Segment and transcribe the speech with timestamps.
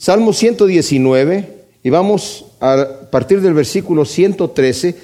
[0.00, 4.96] Salmo 119, y vamos a partir del versículo 113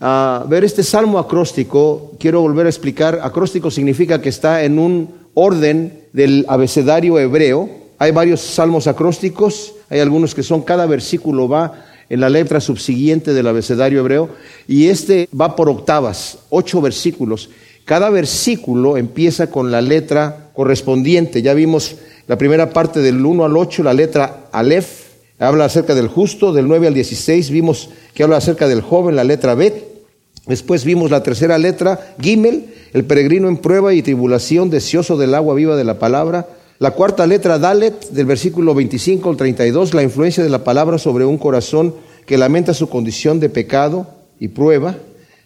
[0.00, 2.12] a ver este salmo acróstico.
[2.18, 7.68] Quiero volver a explicar, acróstico significa que está en un orden del abecedario hebreo.
[7.98, 13.34] Hay varios salmos acrósticos, hay algunos que son, cada versículo va en la letra subsiguiente
[13.34, 14.30] del abecedario hebreo,
[14.66, 17.50] y este va por octavas, ocho versículos.
[17.84, 21.42] Cada versículo empieza con la letra correspondiente.
[21.42, 21.96] Ya vimos
[22.30, 24.86] la primera parte del 1 al 8, la letra Aleph,
[25.40, 29.24] habla acerca del justo, del 9 al 16 vimos que habla acerca del joven, la
[29.24, 29.74] letra Bet.
[30.46, 35.56] Después vimos la tercera letra, Gimel, el peregrino en prueba y tribulación, deseoso del agua
[35.56, 36.46] viva de la palabra.
[36.78, 41.24] La cuarta letra, Dalet, del versículo 25 al 32, la influencia de la palabra sobre
[41.24, 44.06] un corazón que lamenta su condición de pecado
[44.38, 44.94] y prueba.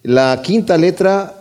[0.03, 1.35] La quinta letra,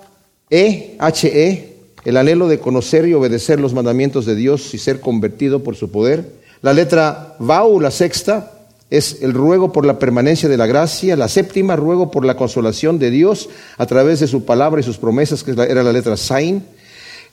[0.50, 1.73] E, H-E,
[2.06, 5.90] el anhelo de conocer y obedecer los mandamientos de Dios y ser convertido por su
[5.92, 6.26] poder.
[6.62, 8.52] La letra Vau, la sexta,
[8.90, 11.16] es el ruego por la permanencia de la gracia.
[11.16, 14.98] La séptima, ruego por la consolación de Dios a través de su palabra y sus
[14.98, 16.64] promesas, que era la letra Sain.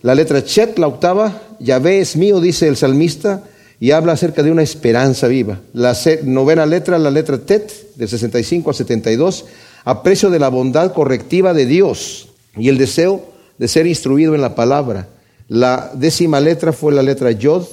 [0.02, 3.44] La letra Chet, la octava, Yahvé es mío, dice el salmista,
[3.78, 5.60] y habla acerca de una esperanza viva.
[5.74, 9.44] La novena letra, la letra Tet, del 65 al 72,
[9.84, 13.24] aprecio de la bondad correctiva de Dios y el deseo
[13.60, 15.08] de ser instruido en la palabra.
[15.46, 17.66] La décima letra fue la letra Yod,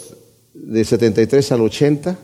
[0.53, 2.17] de 73 al 80.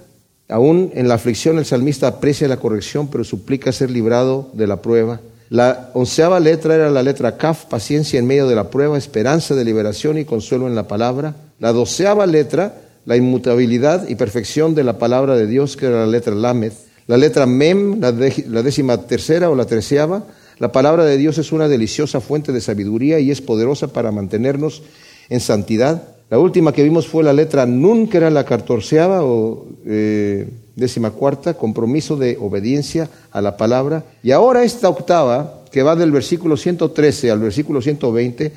[0.49, 4.81] Aún en la aflicción el salmista aprecia la corrección, pero suplica ser librado de la
[4.81, 5.21] prueba.
[5.47, 9.63] La onceava letra era la letra Kaf, paciencia en medio de la prueba, esperanza de
[9.63, 11.33] liberación y consuelo en la palabra.
[11.59, 16.11] La doceava letra, la inmutabilidad y perfección de la palabra de Dios, que era la
[16.11, 16.73] letra Lamed.
[17.07, 20.25] La letra Mem, la, décima tercera o la treceava,
[20.59, 24.83] la palabra de Dios es una deliciosa fuente de sabiduría y es poderosa para mantenernos
[25.29, 26.03] en santidad.
[26.29, 31.11] La última que vimos fue la letra Nun, que era la catorceava o eh, décima
[31.11, 34.03] cuarta, compromiso de obediencia a la palabra.
[34.23, 38.51] Y ahora esta octava, que va del versículo 113 al versículo 120,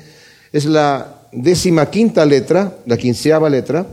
[0.51, 3.85] es la décima quinta letra, la quinceava letra,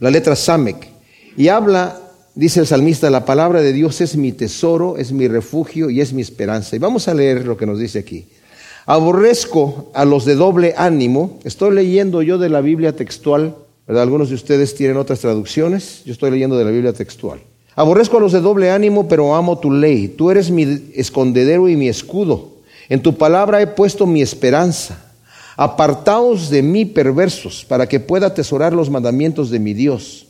[0.00, 0.88] la letra Samek.
[1.36, 2.00] Y habla
[2.38, 6.12] Dice el salmista, la palabra de Dios es mi tesoro, es mi refugio y es
[6.12, 6.76] mi esperanza.
[6.76, 8.28] Y vamos a leer lo que nos dice aquí.
[8.86, 11.40] Aborrezco a los de doble ánimo.
[11.42, 13.56] Estoy leyendo yo de la Biblia textual,
[13.88, 14.04] ¿verdad?
[14.04, 16.02] Algunos de ustedes tienen otras traducciones.
[16.04, 17.40] Yo estoy leyendo de la Biblia textual.
[17.74, 20.06] Aborrezco a los de doble ánimo, pero amo tu ley.
[20.06, 22.50] Tú eres mi escondedero y mi escudo.
[22.88, 25.12] En tu palabra he puesto mi esperanza.
[25.56, 30.27] Apartaos de mí, perversos, para que pueda atesorar los mandamientos de mi Dios.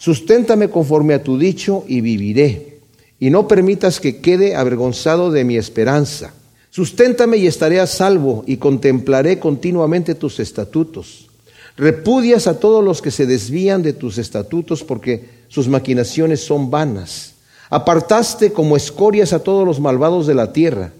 [0.00, 2.78] Susténtame conforme a tu dicho y viviré,
[3.18, 6.32] y no permitas que quede avergonzado de mi esperanza.
[6.70, 11.28] Susténtame y estaré a salvo, y contemplaré continuamente tus estatutos.
[11.76, 17.34] Repudias a todos los que se desvían de tus estatutos, porque sus maquinaciones son vanas.
[17.68, 20.94] Apartaste como escorias a todos los malvados de la tierra.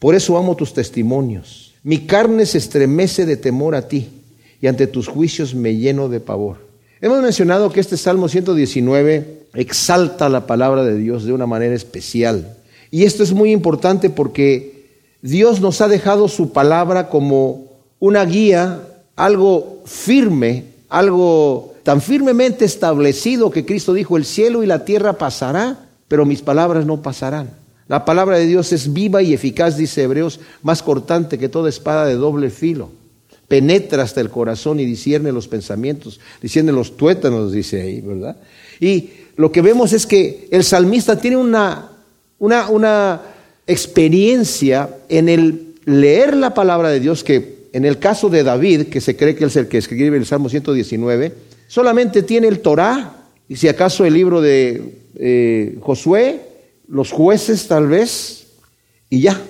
[0.00, 1.74] Por eso amo tus testimonios.
[1.84, 4.08] Mi carne se estremece de temor a ti,
[4.60, 6.69] y ante tus juicios me lleno de pavor.
[7.02, 12.58] Hemos mencionado que este Salmo 119 exalta la palabra de Dios de una manera especial.
[12.90, 14.90] Y esto es muy importante porque
[15.22, 17.68] Dios nos ha dejado su palabra como
[18.00, 18.80] una guía,
[19.16, 25.88] algo firme, algo tan firmemente establecido que Cristo dijo, el cielo y la tierra pasará,
[26.06, 27.48] pero mis palabras no pasarán.
[27.88, 32.04] La palabra de Dios es viva y eficaz, dice Hebreos, más cortante que toda espada
[32.04, 32.99] de doble filo
[33.50, 38.36] penetra hasta el corazón y discierne los pensamientos, discierne los tuétanos, dice ahí, ¿verdad?
[38.78, 41.90] Y lo que vemos es que el salmista tiene una,
[42.38, 43.20] una, una
[43.66, 49.00] experiencia en el leer la palabra de Dios que en el caso de David, que
[49.00, 51.34] se cree que es el que escribe el Salmo 119,
[51.66, 53.16] solamente tiene el Torah,
[53.48, 56.40] y si acaso el libro de eh, Josué,
[56.86, 58.46] los jueces tal vez,
[59.08, 59.40] y ya,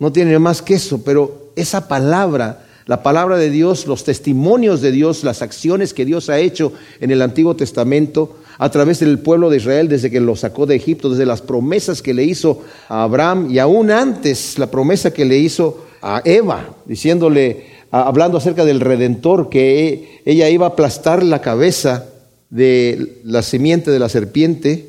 [0.00, 4.92] no tiene más que eso, pero esa palabra la palabra de Dios, los testimonios de
[4.92, 9.50] Dios, las acciones que Dios ha hecho en el Antiguo Testamento a través del pueblo
[9.50, 13.04] de Israel desde que lo sacó de Egipto, desde las promesas que le hizo a
[13.04, 18.80] Abraham y aún antes la promesa que le hizo a Eva, diciéndole, hablando acerca del
[18.80, 22.06] Redentor, que ella iba a aplastar la cabeza
[22.50, 24.86] de la simiente de la serpiente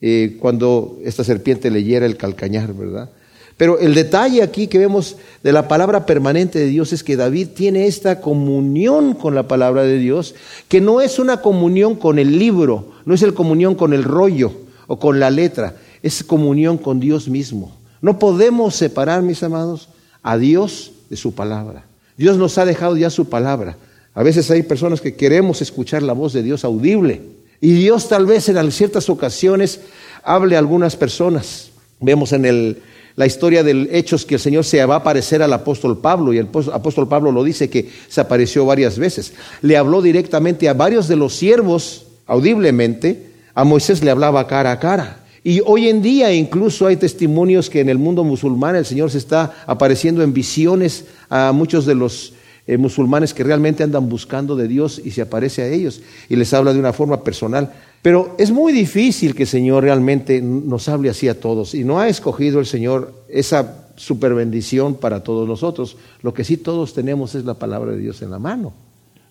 [0.00, 3.10] eh, cuando esta serpiente leyera el calcañar, ¿verdad?
[3.56, 7.48] Pero el detalle aquí que vemos de la palabra permanente de Dios es que David
[7.54, 10.34] tiene esta comunión con la palabra de Dios,
[10.68, 14.52] que no es una comunión con el libro, no es el comunión con el rollo
[14.86, 17.76] o con la letra, es comunión con Dios mismo.
[18.00, 19.88] No podemos separar, mis amados,
[20.22, 21.84] a Dios de su palabra.
[22.16, 23.76] Dios nos ha dejado ya su palabra.
[24.14, 27.22] A veces hay personas que queremos escuchar la voz de Dios audible.
[27.60, 29.80] Y Dios tal vez en ciertas ocasiones
[30.24, 31.70] hable a algunas personas.
[32.00, 32.82] Vemos en el,
[33.16, 36.38] la historia de Hechos que el Señor se va a aparecer al apóstol Pablo y
[36.38, 39.34] el apóstol Pablo lo dice que se apareció varias veces.
[39.60, 44.78] Le habló directamente a varios de los siervos audiblemente, a Moisés le hablaba cara a
[44.78, 45.18] cara.
[45.44, 49.18] Y hoy en día incluso hay testimonios que en el mundo musulmán el Señor se
[49.18, 52.34] está apareciendo en visiones a muchos de los
[52.66, 56.54] eh, musulmanes que realmente andan buscando de Dios y se aparece a ellos y les
[56.54, 57.72] habla de una forma personal.
[58.02, 62.00] Pero es muy difícil que el Señor realmente nos hable así a todos y no
[62.00, 65.96] ha escogido el Señor esa super bendición para todos nosotros.
[66.20, 68.72] Lo que sí todos tenemos es la palabra de Dios en la mano.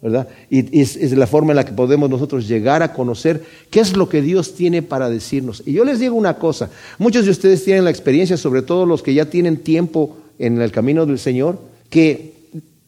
[0.01, 0.27] ¿verdad?
[0.49, 3.95] Y es, es, la forma en la que podemos nosotros llegar a conocer qué es
[3.95, 5.61] lo que Dios tiene para decirnos.
[5.65, 9.03] Y yo les digo una cosa, muchos de ustedes tienen la experiencia, sobre todo los
[9.03, 11.59] que ya tienen tiempo en el camino del Señor,
[11.89, 12.33] que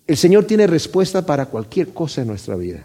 [0.07, 2.83] el Señor tiene respuesta para cualquier cosa en nuestra vida.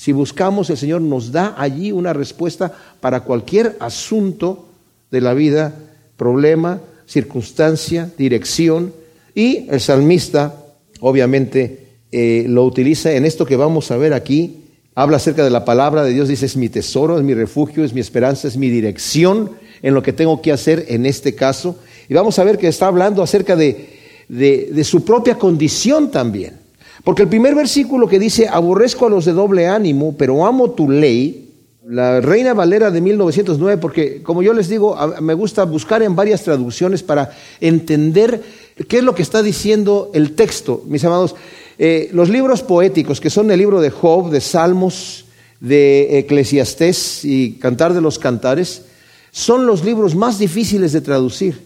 [0.00, 4.64] Si buscamos, el Señor nos da allí una respuesta para cualquier asunto
[5.10, 5.74] de la vida,
[6.16, 8.94] problema, circunstancia, dirección.
[9.34, 10.54] Y el salmista,
[11.00, 14.62] obviamente, eh, lo utiliza en esto que vamos a ver aquí.
[14.94, 17.92] Habla acerca de la palabra de Dios, dice, es mi tesoro, es mi refugio, es
[17.92, 19.50] mi esperanza, es mi dirección
[19.82, 21.78] en lo que tengo que hacer en este caso.
[22.08, 23.90] Y vamos a ver que está hablando acerca de,
[24.30, 26.59] de su propia condición también.
[27.04, 30.90] Porque el primer versículo que dice, aborrezco a los de doble ánimo, pero amo tu
[30.90, 31.48] ley,
[31.88, 36.42] la Reina Valera de 1909, porque como yo les digo, me gusta buscar en varias
[36.42, 37.30] traducciones para
[37.60, 38.42] entender
[38.86, 41.34] qué es lo que está diciendo el texto, mis amados.
[41.78, 45.24] Eh, los libros poéticos, que son el libro de Job, de Salmos,
[45.60, 48.82] de Eclesiastés y Cantar de los Cantares,
[49.30, 51.58] son los libros más difíciles de traducir,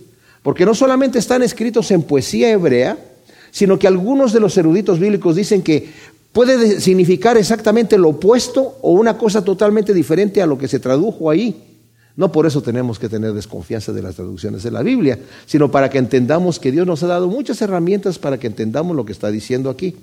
[0.43, 2.99] porque no solamente están escritos en poesía hebrea,
[3.55, 5.89] sino que algunos de los eruditos bíblicos dicen que
[6.33, 11.31] puede significar exactamente lo opuesto o una cosa totalmente diferente a lo que se tradujo
[11.31, 11.62] ahí.
[12.17, 15.89] No por eso tenemos que tener desconfianza de las traducciones de la Biblia, sino para
[15.89, 19.31] que entendamos que Dios nos ha dado muchas herramientas para que entendamos lo que está
[19.31, 19.95] diciendo aquí.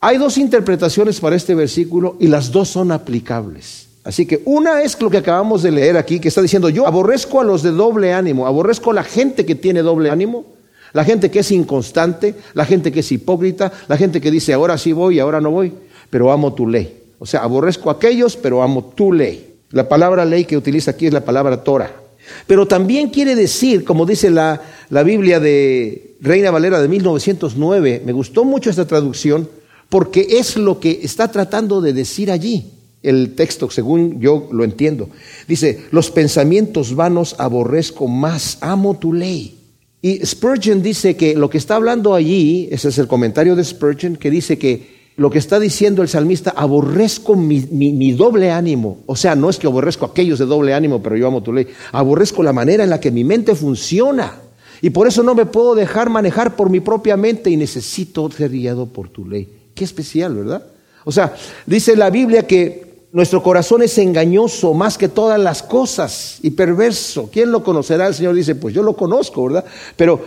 [0.00, 3.88] Hay dos interpretaciones para este versículo y las dos son aplicables.
[4.04, 7.40] Así que una es lo que acabamos de leer aquí, que está diciendo, yo aborrezco
[7.40, 10.59] a los de doble ánimo, aborrezco a la gente que tiene doble ánimo,
[10.92, 14.76] la gente que es inconstante, la gente que es hipócrita, la gente que dice, ahora
[14.78, 15.72] sí voy y ahora no voy,
[16.08, 17.02] pero amo tu ley.
[17.18, 19.54] O sea, aborrezco a aquellos, pero amo tu ley.
[19.70, 21.92] La palabra ley que utiliza aquí es la palabra Torah.
[22.46, 28.12] Pero también quiere decir, como dice la, la Biblia de Reina Valera de 1909, me
[28.12, 29.48] gustó mucho esta traducción,
[29.88, 32.72] porque es lo que está tratando de decir allí
[33.02, 35.08] el texto, según yo lo entiendo.
[35.48, 39.59] Dice, los pensamientos vanos aborrezco más, amo tu ley.
[40.02, 44.16] Y Spurgeon dice que lo que está hablando allí, ese es el comentario de Spurgeon,
[44.16, 49.00] que dice que lo que está diciendo el salmista, aborrezco mi, doble ánimo.
[49.04, 51.52] O sea, no es que aborrezco a aquellos de doble ánimo, pero yo amo tu
[51.52, 51.66] ley.
[51.92, 54.40] Aborrezco la manera en la que mi mente funciona.
[54.80, 58.50] Y por eso no me puedo dejar manejar por mi propia mente y necesito ser
[58.50, 59.46] guiado por tu ley.
[59.74, 60.64] Qué especial, ¿verdad?
[61.04, 61.34] O sea,
[61.66, 67.28] dice la Biblia que nuestro corazón es engañoso más que todas las cosas y perverso.
[67.32, 68.06] ¿Quién lo conocerá?
[68.06, 69.64] El Señor dice, pues yo lo conozco, ¿verdad?
[69.96, 70.24] Pero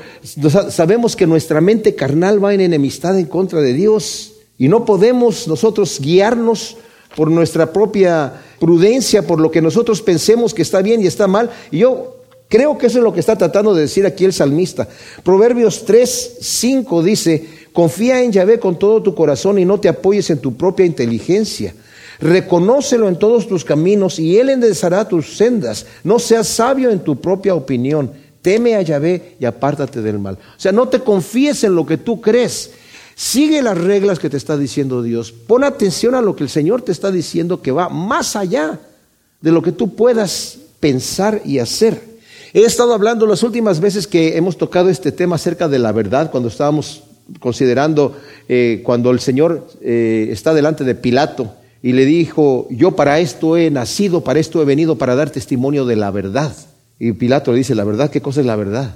[0.70, 4.34] sabemos que nuestra mente carnal va en enemistad en contra de Dios.
[4.58, 6.78] Y no podemos nosotros guiarnos
[7.16, 11.52] por nuestra propia prudencia, por lo que nosotros pensemos que está bien y está mal.
[11.72, 12.18] Y yo
[12.50, 14.90] creo que eso es lo que está tratando de decir aquí el salmista.
[15.24, 20.30] Proverbios 3, 5 dice, confía en Yahvé con todo tu corazón y no te apoyes
[20.30, 21.74] en tu propia inteligencia.
[22.24, 25.86] Reconócelo en todos tus caminos y Él enderezará tus sendas.
[26.04, 28.12] No seas sabio en tu propia opinión.
[28.42, 30.36] Teme a Yahvé y apártate del mal.
[30.36, 32.72] O sea, no te confíes en lo que tú crees
[33.16, 35.32] Sigue las reglas que te está diciendo Dios.
[35.32, 38.80] Pon atención a lo que el Señor te está diciendo que va más allá
[39.42, 42.02] de lo que tú puedas pensar y hacer.
[42.54, 46.32] He estado hablando las últimas veces que hemos tocado este tema acerca de la verdad,
[46.32, 47.04] cuando estábamos
[47.40, 48.18] considerando
[48.50, 51.54] eh, cuando el Señor eh, está delante de Pilato
[51.84, 55.86] y le dijo, yo para esto he nacido, para esto he venido, para dar testimonio
[55.86, 56.56] de la verdad.
[56.98, 58.10] Y Pilato le dice, ¿la verdad?
[58.10, 58.96] ¿Qué cosa es la verdad?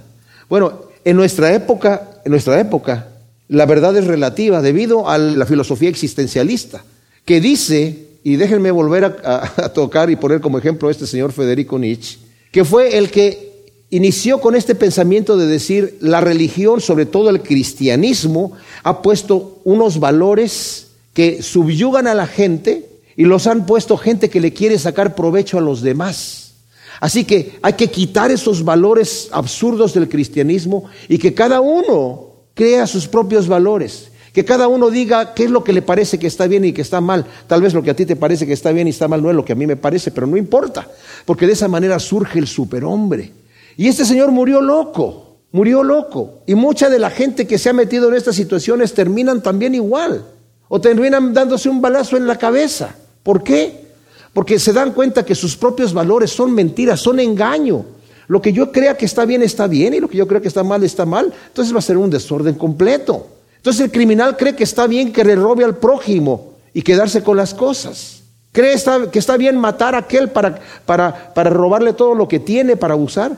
[0.50, 3.10] Bueno, en nuestra época, en nuestra época,
[3.50, 6.86] la verdad es relativa debido a la filosofía existencialista,
[7.26, 11.78] que dice, y déjenme volver a, tocar y poner como ejemplo a este señor Federico
[11.78, 12.20] Nietzsche,
[12.54, 17.42] que fue el que inició con este pensamiento de decir, la religión, sobre todo el
[17.42, 18.54] cristianismo,
[18.84, 20.87] ha puesto unos valores
[21.18, 25.58] que subyugan a la gente y los han puesto gente que le quiere sacar provecho
[25.58, 26.54] a los demás.
[27.00, 32.86] Así que hay que quitar esos valores absurdos del cristianismo y que cada uno crea
[32.86, 36.46] sus propios valores, Que cada uno diga qué es lo que le parece que está
[36.46, 37.26] bien y que está mal.
[37.48, 39.32] Tal vez lo que a ti te parece que está bien y está mal no
[39.32, 40.88] es lo que a mí me parece, pero no importa,
[41.26, 43.32] porque de esa manera surge el superhombre.
[43.76, 46.44] Y este señor murió loco, murió loco.
[46.46, 50.37] Y mucha de la gente que se ha metido en estas situaciones terminan también igual,
[50.70, 52.96] o terminan dándose un balazo en la cabeza.
[53.24, 53.88] ¿Por qué?
[54.34, 57.86] Porque se dan cuenta que sus propios valores son mentiras, son engaño.
[58.28, 60.48] Lo que yo crea que está bien está bien y lo que yo creo que
[60.50, 61.34] está mal está mal.
[61.48, 63.28] Entonces va a ser un desorden completo.
[63.56, 67.38] Entonces el criminal cree que está bien que le robe al prójimo y quedarse con
[67.38, 68.22] las cosas.
[68.52, 68.76] Cree
[69.12, 72.94] que está bien matar a aquel para, para, para robarle todo lo que tiene, para
[72.94, 73.32] abusar.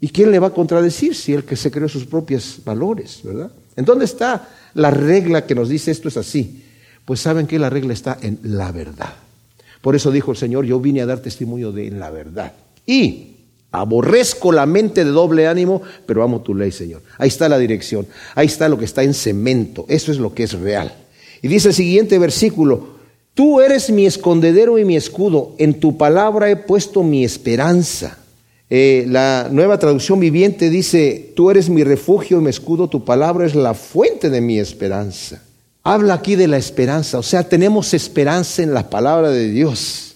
[0.00, 3.50] ¿Y quién le va a contradecir si el que se creó sus propios valores, verdad?
[3.76, 6.64] ¿En dónde está la regla que nos dice esto es así?
[7.04, 9.14] Pues saben que la regla está en la verdad.
[9.80, 12.52] Por eso dijo el Señor, yo vine a dar testimonio de la verdad.
[12.86, 13.32] Y
[13.72, 17.00] Aborrezco la mente de doble ánimo, pero amo tu ley, Señor.
[17.16, 18.06] Ahí está la dirección.
[18.34, 19.86] Ahí está lo que está en cemento.
[19.88, 20.92] Eso es lo que es real.
[21.40, 22.88] Y dice el siguiente versículo,
[23.32, 25.54] tú eres mi escondedero y mi escudo.
[25.56, 28.18] En tu palabra he puesto mi esperanza.
[28.68, 33.46] Eh, la nueva traducción viviente dice, tú eres mi refugio y mi escudo, tu palabra
[33.46, 35.42] es la fuente de mi esperanza.
[35.84, 40.14] Habla aquí de la esperanza, o sea, tenemos esperanza en la palabra de Dios.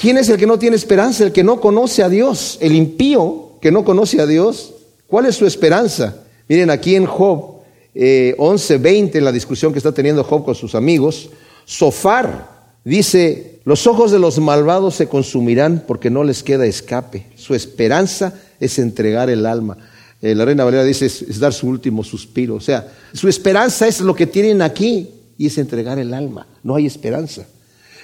[0.00, 1.24] ¿Quién es el que no tiene esperanza?
[1.24, 4.72] El que no conoce a Dios, el impío que no conoce a Dios.
[5.08, 6.14] ¿Cuál es su esperanza?
[6.48, 7.60] Miren, aquí en Job
[7.94, 11.30] eh, 11, 20, en la discusión que está teniendo Job con sus amigos,
[11.64, 12.48] Sofar
[12.84, 17.26] dice, los ojos de los malvados se consumirán porque no les queda escape.
[17.34, 19.76] Su esperanza es entregar el alma.
[20.22, 22.56] Eh, la reina Valera dice, es dar su último suspiro.
[22.56, 25.08] O sea, su esperanza es lo que tienen aquí
[25.38, 26.46] y es entregar el alma.
[26.62, 27.46] No hay esperanza.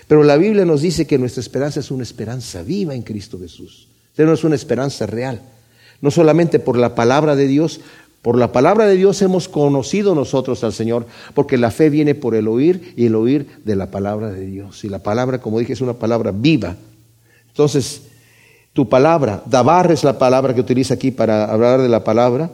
[0.09, 3.89] Pero la Biblia nos dice que nuestra esperanza es una esperanza viva en Cristo Jesús.
[4.17, 5.43] No es una esperanza real.
[6.01, 7.81] No solamente por la palabra de Dios,
[8.23, 12.35] por la palabra de Dios hemos conocido nosotros al Señor, porque la fe viene por
[12.35, 14.85] el oír y el oír de la palabra de Dios.
[14.85, 16.77] Y la palabra, como dije, es una palabra viva.
[17.49, 18.03] Entonces,
[18.77, 22.51] tu palabra, Dabar es la palabra que utiliza aquí para hablar de la palabra,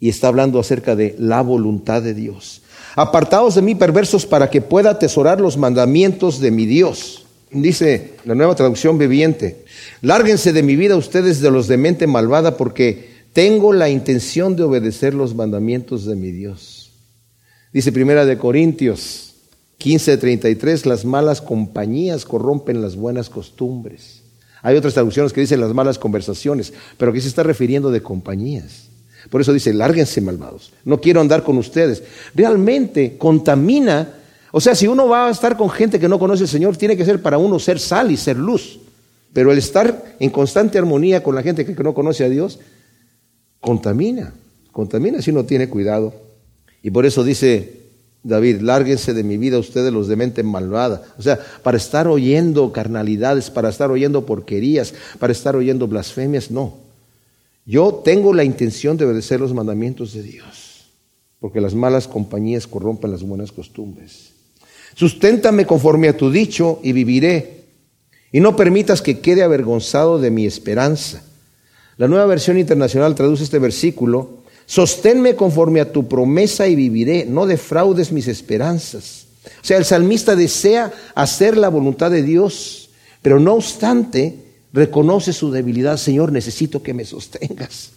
[0.00, 2.62] y está hablando acerca de la voluntad de Dios.
[2.96, 7.26] Apartados de mí perversos para que pueda atesorar los mandamientos de mi Dios.
[7.52, 9.64] Dice la nueva traducción viviente.
[10.02, 14.64] Lárguense de mi vida ustedes de los de mente malvada porque tengo la intención de
[14.64, 16.90] obedecer los mandamientos de mi Dios.
[17.72, 19.34] Dice Primera de Corintios
[19.78, 24.25] 15:33, las malas compañías corrompen las buenas costumbres.
[24.66, 28.88] Hay otras traducciones que dicen las malas conversaciones, pero aquí se está refiriendo de compañías.
[29.30, 32.02] Por eso dice, lárguense malvados, no quiero andar con ustedes.
[32.34, 34.14] Realmente contamina,
[34.50, 36.96] o sea, si uno va a estar con gente que no conoce al Señor, tiene
[36.96, 38.80] que ser para uno ser sal y ser luz.
[39.32, 42.58] Pero el estar en constante armonía con la gente que no conoce a Dios,
[43.60, 44.34] contamina,
[44.72, 46.12] contamina si uno tiene cuidado.
[46.82, 47.85] Y por eso dice
[48.26, 51.02] David, lárguense de mi vida ustedes los de mente malvada.
[51.16, 56.74] O sea, para estar oyendo carnalidades, para estar oyendo porquerías, para estar oyendo blasfemias, no.
[57.64, 60.86] Yo tengo la intención de obedecer los mandamientos de Dios,
[61.38, 64.32] porque las malas compañías corrompen las buenas costumbres.
[64.96, 67.64] Susténtame conforme a tu dicho y viviré,
[68.32, 71.22] y no permitas que quede avergonzado de mi esperanza.
[71.96, 74.35] La nueva versión internacional traduce este versículo,
[74.66, 79.26] sosténme conforme a tu promesa y viviré, no defraudes mis esperanzas.
[79.46, 82.90] O sea, el salmista desea hacer la voluntad de Dios,
[83.22, 84.34] pero no obstante,
[84.72, 87.90] reconoce su debilidad, Señor, necesito que me sostengas.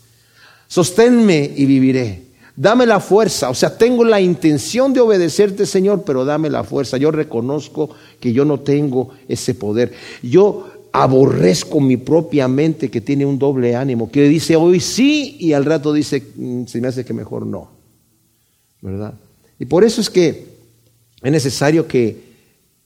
[0.67, 2.29] Sosténme y viviré.
[2.55, 6.97] Dame la fuerza, o sea, tengo la intención de obedecerte, Señor, pero dame la fuerza.
[6.97, 9.93] Yo reconozco que yo no tengo ese poder.
[10.21, 15.53] Yo aborrezco mi propia mente que tiene un doble ánimo, que dice hoy sí y
[15.53, 17.69] al rato dice, mm, se me hace que mejor no.
[18.81, 19.13] ¿Verdad?
[19.59, 20.47] Y por eso es que
[21.21, 22.29] es necesario que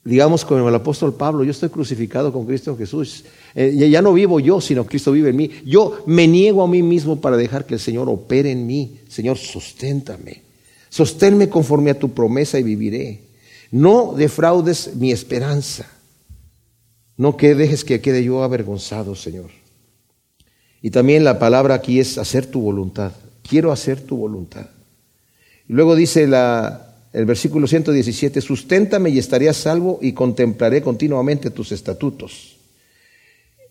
[0.04, 3.24] digamos como el apóstol Pablo, yo estoy crucificado con Cristo Jesús.
[3.54, 5.50] Eh, ya no vivo yo, sino Cristo vive en mí.
[5.64, 8.98] Yo me niego a mí mismo para dejar que el Señor opere en mí.
[9.08, 10.42] Señor, susténtame.
[10.90, 13.20] Sosténme conforme a tu promesa y viviré.
[13.70, 15.86] No defraudes mi esperanza.
[17.16, 19.50] No que dejes que quede yo avergonzado, Señor.
[20.82, 23.12] Y también la palabra aquí es hacer tu voluntad.
[23.42, 24.66] Quiero hacer tu voluntad.
[25.68, 32.56] luego dice el versículo 117, susténtame y estaré a salvo y contemplaré continuamente tus estatutos.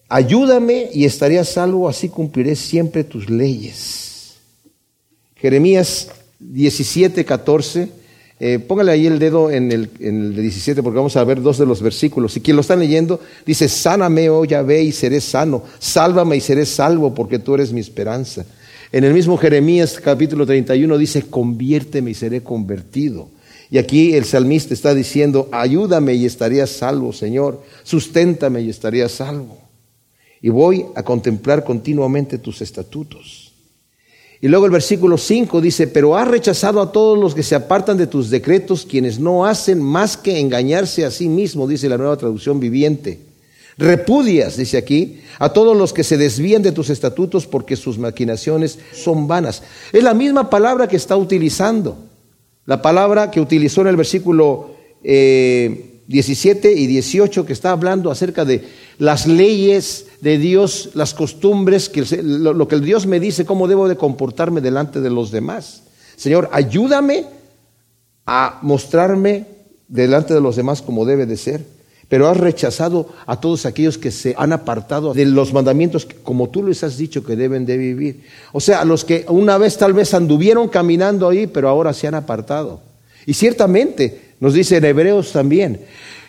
[0.09, 4.35] Ayúdame y estaré a salvo, así cumpliré siempre tus leyes.
[5.35, 6.09] Jeremías
[6.39, 8.02] 17, 14.
[8.39, 11.57] Eh, póngale ahí el dedo en el, en el 17 porque vamos a ver dos
[11.57, 12.35] de los versículos.
[12.35, 15.63] Y quien lo está leyendo dice, sáname, oh Yahvé, y seré sano.
[15.79, 18.45] Sálvame y seré salvo porque tú eres mi esperanza.
[18.91, 23.29] En el mismo Jeremías capítulo 31 dice, conviérteme y seré convertido.
[23.71, 29.57] Y aquí el salmista está diciendo, ayúdame y estaría salvo, Señor, susténtame y estaría salvo.
[30.43, 33.42] Y voy a contemplar continuamente tus estatutos.
[34.43, 37.95] Y luego el versículo 5 dice, pero has rechazado a todos los que se apartan
[37.95, 42.17] de tus decretos, quienes no hacen más que engañarse a sí mismo, dice la nueva
[42.17, 43.21] traducción viviente.
[43.77, 48.79] Repudias, dice aquí, a todos los que se desvían de tus estatutos porque sus maquinaciones
[48.91, 49.63] son vanas.
[49.93, 51.95] Es la misma palabra que está utilizando,
[52.65, 54.71] la palabra que utilizó en el versículo
[56.07, 58.63] 17 eh, y 18, que está hablando acerca de
[58.97, 63.87] las leyes de Dios, las costumbres, que, lo, lo que Dios me dice, cómo debo
[63.87, 65.83] de comportarme delante de los demás.
[66.15, 67.25] Señor, ayúdame
[68.25, 69.45] a mostrarme
[69.87, 71.73] delante de los demás como debe de ser
[72.13, 76.61] pero has rechazado a todos aquellos que se han apartado de los mandamientos como tú
[76.61, 78.21] les has dicho que deben de vivir.
[78.51, 82.07] O sea, a los que una vez tal vez anduvieron caminando ahí, pero ahora se
[82.07, 82.81] han apartado.
[83.25, 85.79] Y ciertamente, nos dice en Hebreos también,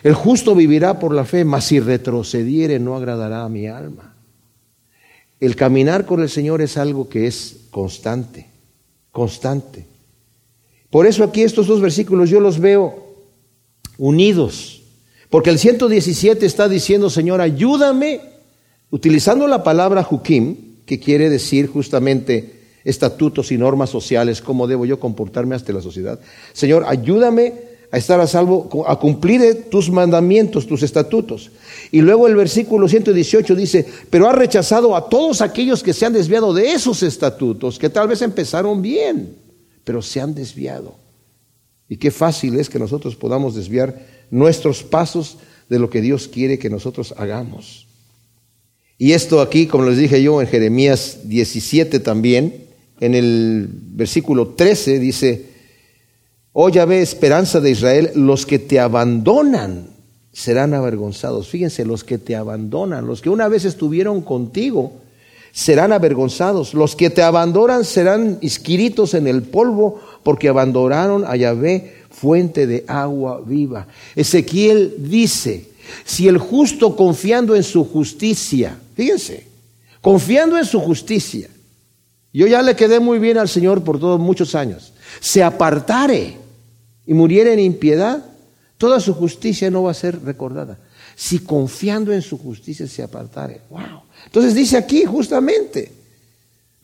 [0.01, 4.15] el justo vivirá por la fe, mas si retrocediere no agradará a mi alma.
[5.41, 8.47] El caminar con el Señor es algo que es constante,
[9.11, 9.85] constante.
[10.89, 13.03] Por eso aquí estos dos versículos yo los veo
[13.97, 14.83] unidos.
[15.29, 18.21] Porque el 117 está diciendo, Señor, ayúdame,
[18.91, 25.01] utilizando la palabra Jukim, que quiere decir justamente estatutos y normas sociales, cómo debo yo
[25.01, 26.17] comportarme ante la sociedad.
[26.53, 31.49] Señor, ayúdame a estar a salvo, a cumplir tus mandamientos, tus estatutos.
[31.93, 36.11] Y luego el versículo 118 dice, pero ha rechazado a todos aquellos que se han
[36.11, 39.37] desviado de esos estatutos, que tal vez empezaron bien,
[39.85, 40.95] pero se han desviado.
[41.87, 45.37] Y qué fácil es que nosotros podamos desviar nuestros pasos
[45.69, 47.87] de lo que Dios quiere que nosotros hagamos.
[48.97, 52.65] Y esto aquí, como les dije yo en Jeremías 17 también,
[52.99, 55.54] en el versículo 13 dice,
[56.57, 59.87] oh ve esperanza de Israel, los que te abandonan
[60.31, 61.49] serán avergonzados.
[61.49, 64.93] Fíjense, los que te abandonan, los que una vez estuvieron contigo,
[65.51, 66.73] serán avergonzados.
[66.73, 72.85] Los que te abandonan serán inscritos en el polvo porque abandonaron a Yahvé fuente de
[72.87, 73.87] agua viva.
[74.15, 75.67] Ezequiel dice,
[76.05, 79.45] si el justo confiando en su justicia, fíjense,
[79.99, 81.49] confiando en su justicia,
[82.31, 86.44] yo ya le quedé muy bien al Señor por todos muchos años, se apartare
[87.05, 88.25] y muriera en impiedad,
[88.77, 90.77] toda su justicia no va a ser recordada.
[91.15, 94.01] Si confiando en su justicia se apartare, wow.
[94.25, 95.91] Entonces dice aquí justamente,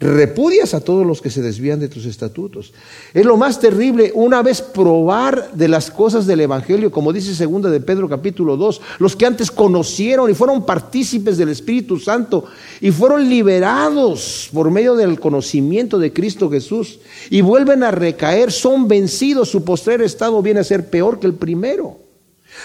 [0.02, 2.74] Repudias a todos los que se desvían de tus estatutos.
[3.14, 7.70] Es lo más terrible una vez probar de las cosas del Evangelio, como dice segunda
[7.70, 12.46] de Pedro capítulo 2, los que antes conocieron y fueron partícipes del Espíritu Santo
[12.82, 18.88] y fueron liberados por medio del conocimiento de Cristo Jesús y vuelven a recaer, son
[18.88, 22.00] vencidos, su postrer estado viene a ser peor que el primero.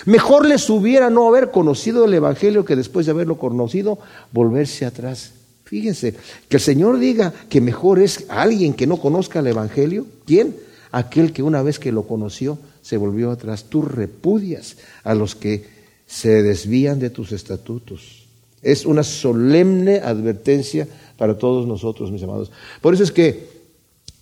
[0.07, 3.99] Mejor les hubiera no haber conocido el Evangelio que después de haberlo conocido,
[4.33, 5.33] volverse atrás
[5.67, 6.15] Fíjense,
[6.49, 10.07] que el Señor diga que mejor es alguien que no conozca el Evangelio.
[10.25, 10.57] ¿Quién?
[10.93, 13.65] Aquel que una vez que lo conoció se volvió atrás.
[13.69, 15.67] Tú repudias a los que
[16.07, 18.27] se desvían de tus estatutos.
[18.63, 20.87] Es una solemne advertencia
[21.19, 22.53] para todos nosotros, mis amados.
[22.81, 23.49] Por eso es que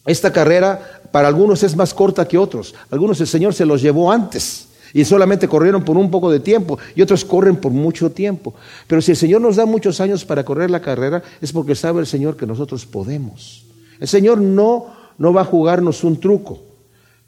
[0.07, 2.75] esta carrera para algunos es más corta que otros.
[2.91, 4.64] Algunos el Señor se los llevó antes
[4.95, 8.55] y solamente corrieron por un poco de tiempo y otros corren por mucho tiempo.
[8.87, 12.01] Pero si el Señor nos da muchos años para correr la carrera, es porque sabe
[12.01, 13.67] el Señor que nosotros podemos.
[13.99, 14.87] El Señor no,
[15.19, 16.63] no va a jugarnos un truco,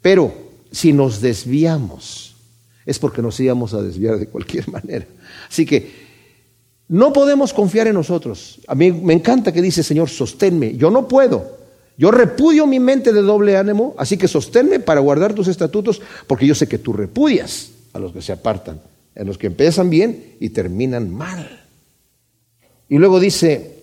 [0.01, 0.33] pero
[0.71, 2.35] si nos desviamos,
[2.85, 5.05] es porque nos íbamos a desviar de cualquier manera.
[5.49, 6.07] Así que
[6.87, 8.61] no podemos confiar en nosotros.
[8.65, 10.77] A mí me encanta que dice, Señor, sosténme.
[10.77, 11.56] Yo no puedo,
[11.97, 16.45] yo repudio mi mente de doble ánimo, así que sosténme para guardar tus estatutos, porque
[16.45, 18.79] yo sé que tú repudias a los que se apartan,
[19.15, 21.65] a los que empiezan bien y terminan mal.
[22.87, 23.77] Y luego dice,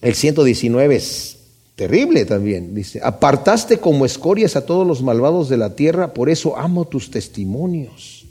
[0.00, 1.36] el 119 es
[1.76, 6.56] terrible también, dice, apartaste como escorias a todos los malvados de la tierra, por eso
[6.56, 8.26] amo tus testimonios.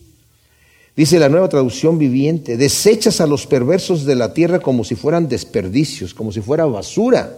[0.97, 5.29] Dice la nueva traducción viviente, desechas a los perversos de la tierra como si fueran
[5.29, 7.37] desperdicios, como si fuera basura.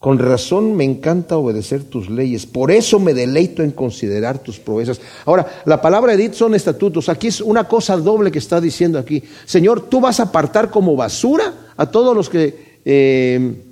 [0.00, 4.98] Con razón me encanta obedecer tus leyes, por eso me deleito en considerar tus proezas.
[5.26, 7.10] Ahora, la palabra edit son estatutos.
[7.10, 9.22] Aquí es una cosa doble que está diciendo aquí.
[9.44, 13.62] Señor, tú vas a apartar como basura a todos los que, eh,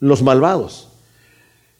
[0.00, 0.88] los malvados.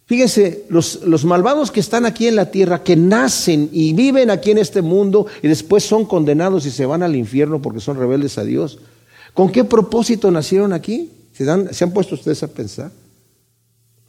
[0.04, 4.52] Fíjense, los, los malvados que están aquí en la tierra, que nacen y viven aquí
[4.52, 8.38] en este mundo y después son condenados y se van al infierno porque son rebeldes
[8.38, 8.78] a Dios.
[9.34, 11.10] ¿Con qué propósito nacieron aquí?
[11.36, 12.90] ¿Se, han puesto ustedes a pensar?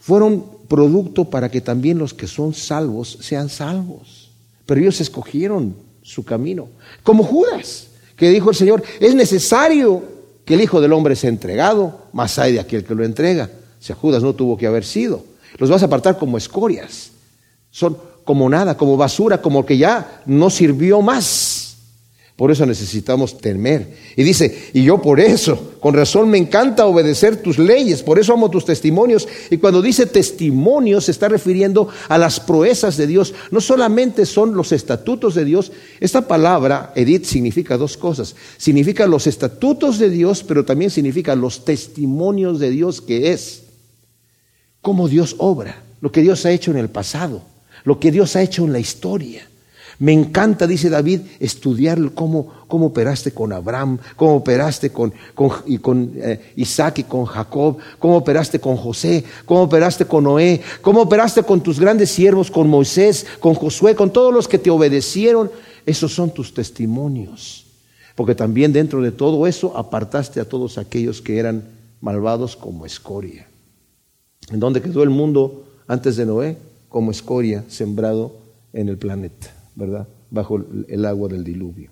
[0.08, 4.32] fueron producto para que también los que son salvos sean salvos.
[4.66, 6.70] Pero ellos escogieron su camino.
[7.04, 10.02] Como Judas, que dijo el Señor, es necesario
[10.46, 13.50] que el Hijo del Hombre sea entregado, más hay de aquel que lo entrega.
[13.80, 15.26] O sea, Judas no tuvo que haber sido.
[15.58, 17.12] Los vas a apartar como escorias.
[17.70, 21.57] Son como nada, como basura, como que ya no sirvió más.
[22.38, 23.98] Por eso necesitamos temer.
[24.16, 28.32] Y dice, y yo por eso, con razón me encanta obedecer tus leyes, por eso
[28.32, 29.28] amo tus testimonios.
[29.50, 33.34] Y cuando dice testimonios se está refiriendo a las proezas de Dios.
[33.50, 35.72] No solamente son los estatutos de Dios.
[36.00, 38.36] Esta palabra, Edith, significa dos cosas.
[38.58, 43.64] Significa los estatutos de Dios, pero también significa los testimonios de Dios que es.
[44.82, 47.42] Cómo Dios obra, lo que Dios ha hecho en el pasado,
[47.84, 49.50] lo que Dios ha hecho en la historia.
[50.00, 55.12] Me encanta, dice David, estudiar cómo, cómo operaste con Abraham, cómo operaste con,
[56.16, 61.42] eh, Isaac y con Jacob, cómo operaste con José, cómo operaste con Noé, cómo operaste
[61.42, 65.50] con tus grandes siervos, con Moisés, con Josué, con todos los que te obedecieron.
[65.84, 67.66] Esos son tus testimonios.
[68.14, 71.64] Porque también dentro de todo eso apartaste a todos aquellos que eran
[72.02, 73.48] malvados como escoria.
[74.52, 76.58] ¿En dónde quedó el mundo antes de Noé?
[76.88, 78.32] Como escoria sembrado
[78.74, 79.57] en el planeta.
[79.78, 80.08] ¿Verdad?
[80.32, 81.92] Bajo el agua del diluvio.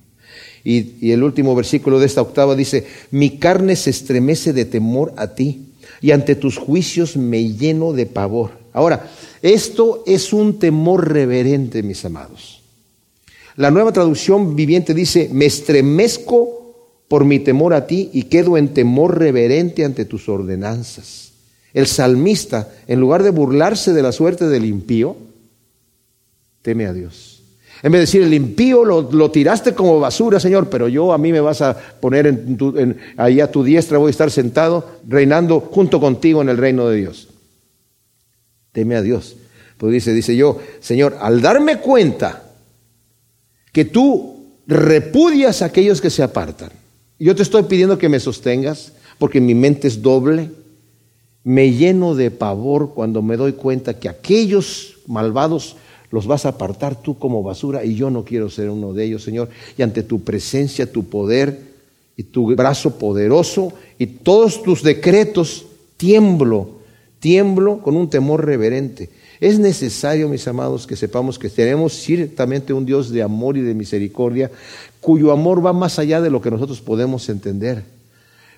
[0.64, 5.36] Y, el último versículo de esta octava dice, mi carne se estremece de temor a
[5.36, 8.52] ti y ante tus juicios me lleno de pavor.
[8.74, 9.10] Ahora,
[9.42, 12.64] esto es un temor reverente, mis amados.
[13.56, 18.74] La nueva traducción viviente dice, me estremezco por mi temor a ti y quedo en
[18.74, 21.32] temor reverente ante tus ordenanzas.
[21.74, 25.16] El salmista, en lugar de burlarse de la suerte del impío,
[26.64, 27.35] teme a Dios.
[27.84, 31.32] En vez de decir, el impío lo, tiraste como basura, Señor, pero yo a mí
[31.32, 36.00] me vas a poner en ahí a tu diestra, voy a estar sentado, reinando junto
[36.00, 37.28] contigo en el reino de Dios.
[38.72, 39.36] Teme a Dios.
[39.78, 42.44] Pues dice, dice yo, Señor, al darme cuenta
[43.72, 46.70] que tú repudias a aquellos que se apartan,
[47.20, 50.50] yo te estoy pidiendo que me sostengas, porque mi mente es doble,
[51.44, 55.76] me lleno de pavor cuando me doy cuenta que aquellos malvados
[56.12, 59.24] los vas a apartar tú como basura y yo no quiero ser uno de ellos,
[59.24, 59.50] Señor.
[59.78, 61.60] Y ante tu presencia, tu poder
[62.18, 65.66] y tu brazo poderoso y todos tus decretos,
[65.98, 66.70] tiemblo,
[67.20, 69.10] tiemblo con un temor reverente.
[69.40, 73.74] Es necesario, mis amados, que sepamos que tenemos ciertamente un Dios de amor y de
[73.74, 74.50] misericordia,
[75.02, 77.84] cuyo amor va más allá de lo que nosotros podemos entender.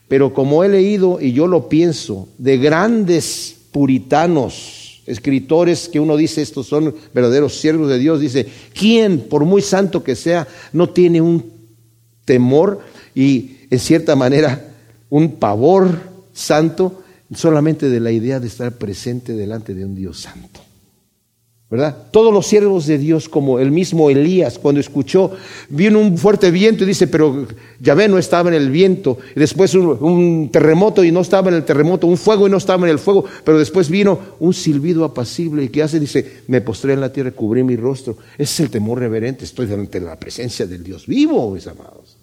[0.08, 4.77] Pero como he leído y yo lo pienso, de grandes puritanos,
[5.08, 10.04] escritores que uno dice estos son verdaderos siervos de Dios, dice, ¿quién, por muy santo
[10.04, 11.52] que sea, no tiene un
[12.26, 12.82] temor
[13.16, 14.76] y en cierta manera
[15.10, 15.98] un pavor
[16.34, 17.02] santo
[17.34, 20.67] solamente de la idea de estar presente delante de un Dios santo?
[21.70, 21.98] ¿Verdad?
[22.12, 25.32] Todos los siervos de Dios, como el mismo Elías, cuando escuchó,
[25.68, 27.46] vino un fuerte viento y dice, pero
[27.82, 31.66] Yahvé no estaba en el viento, y después un, terremoto y no estaba en el
[31.66, 35.66] terremoto, un fuego y no estaba en el fuego, pero después vino un silbido apacible
[35.66, 38.18] y que hace, dice, me postré en la tierra, cubrí mi rostro.
[38.38, 42.16] Ese es el temor reverente, estoy delante de la presencia del Dios vivo, mis amados.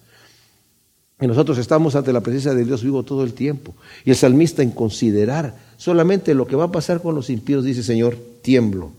[1.21, 3.73] Y nosotros estamos ante la presencia del Dios vivo todo el tiempo.
[4.03, 7.83] Y el salmista en considerar solamente lo que va a pasar con los impíos dice,
[7.83, 8.91] Señor, tiemblo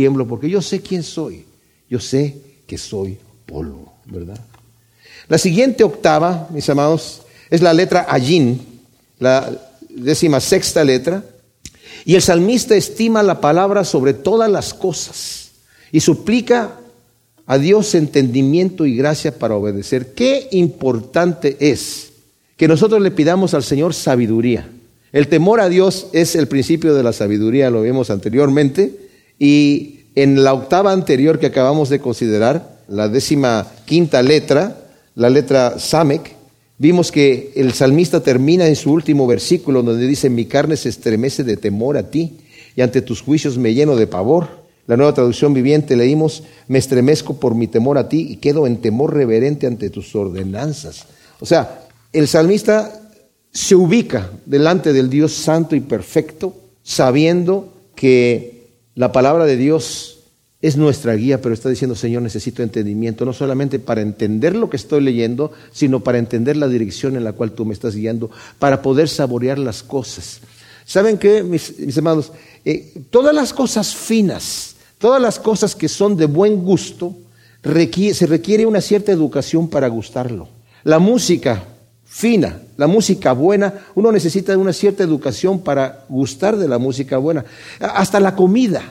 [0.00, 1.44] tiemblo porque yo sé quién soy.
[1.86, 2.34] Yo sé
[2.66, 4.40] que soy polvo, ¿verdad?
[5.28, 8.58] La siguiente octava, mis amados, es la letra Ayin,
[9.18, 9.52] la
[9.90, 11.22] décima sexta letra.
[12.06, 15.50] Y el salmista estima la palabra sobre todas las cosas
[15.92, 16.78] y suplica
[17.44, 20.14] a Dios entendimiento y gracia para obedecer.
[20.14, 22.12] Qué importante es
[22.56, 24.66] que nosotros le pidamos al Señor sabiduría.
[25.12, 29.09] El temor a Dios es el principio de la sabiduría, lo vimos anteriormente.
[29.40, 34.76] Y en la octava anterior que acabamos de considerar, la décima quinta letra,
[35.14, 36.36] la letra Samek,
[36.76, 41.42] vimos que el salmista termina en su último versículo donde dice, mi carne se estremece
[41.42, 42.38] de temor a ti
[42.76, 44.60] y ante tus juicios me lleno de pavor.
[44.86, 48.76] La nueva traducción viviente leímos, me estremezco por mi temor a ti y quedo en
[48.78, 51.06] temor reverente ante tus ordenanzas.
[51.38, 53.08] O sea, el salmista
[53.52, 58.59] se ubica delante del Dios santo y perfecto, sabiendo que
[59.00, 60.18] la palabra de Dios
[60.60, 64.76] es nuestra guía, pero está diciendo, Señor, necesito entendimiento, no solamente para entender lo que
[64.76, 68.82] estoy leyendo, sino para entender la dirección en la cual tú me estás guiando, para
[68.82, 70.40] poder saborear las cosas.
[70.84, 72.30] ¿Saben qué, mis, hermanos?
[72.62, 77.16] Eh, todas las cosas finas, todas las cosas que son de buen gusto,
[77.62, 80.46] se requiere una cierta educación para gustarlo.
[80.84, 81.64] La música
[82.10, 87.44] fina, la música buena, uno necesita una cierta educación para gustar de la música buena.
[87.78, 88.82] Hasta la comida,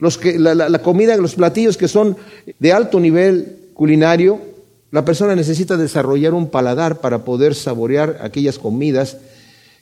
[0.00, 2.16] los que, la, la comida, los platillos que son
[2.58, 4.40] de alto nivel culinario,
[4.90, 9.18] la persona necesita desarrollar un paladar para poder saborear aquellas comidas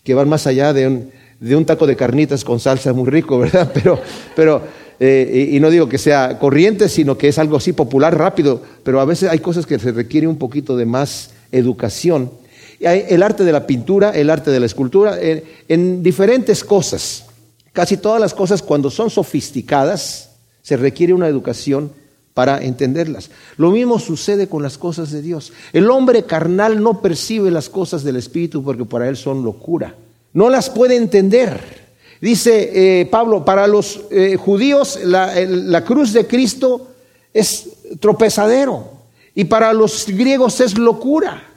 [0.05, 3.39] que van más allá de un, de un taco de carnitas con salsa muy rico,
[3.39, 3.71] ¿verdad?
[3.75, 3.99] Pero,
[4.37, 4.63] pero
[5.01, 9.01] eh, y no digo que sea corriente, sino que es algo así popular, rápido, pero
[9.01, 12.42] a veces hay cosas que se requiere un poquito de más educación.
[12.83, 17.25] El arte de la pintura, el arte de la escultura, en, en diferentes cosas.
[17.73, 20.31] Casi todas las cosas cuando son sofisticadas,
[20.63, 21.93] se requiere una educación
[22.35, 23.31] para entenderlas.
[23.57, 25.53] Lo mismo sucede con las cosas de Dios.
[25.73, 29.95] El hombre carnal no percibe las cosas del Espíritu porque para él son locura.
[30.33, 31.83] No las puede entender.
[32.21, 36.89] Dice eh, Pablo, para los eh, judíos la cruz de Cristo
[37.35, 37.69] es
[38.01, 38.93] tropezadero
[39.35, 41.52] y para los griegos es locura.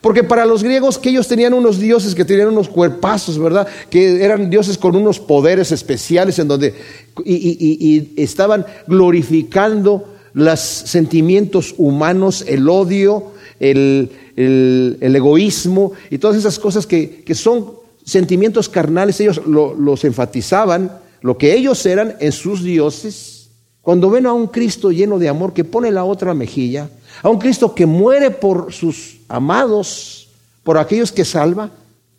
[0.00, 3.66] Porque para los griegos que ellos tenían unos dioses que tenían unos cuerpazos, ¿verdad?
[3.90, 6.74] Que eran dioses con unos poderes especiales en donde
[7.24, 14.10] y, estaban glorificando los sentimientos humanos, el odio, el,
[15.00, 17.70] egoísmo y todas esas cosas que, que son
[18.04, 23.35] sentimientos carnales, ellos los enfatizaban, lo que ellos eran en sus dioses.
[23.86, 26.90] Cuando ven a un Cristo lleno de amor que pone la otra mejilla,
[27.22, 30.28] a un Cristo que muere por sus amados,
[30.64, 31.70] por aquellos que salva,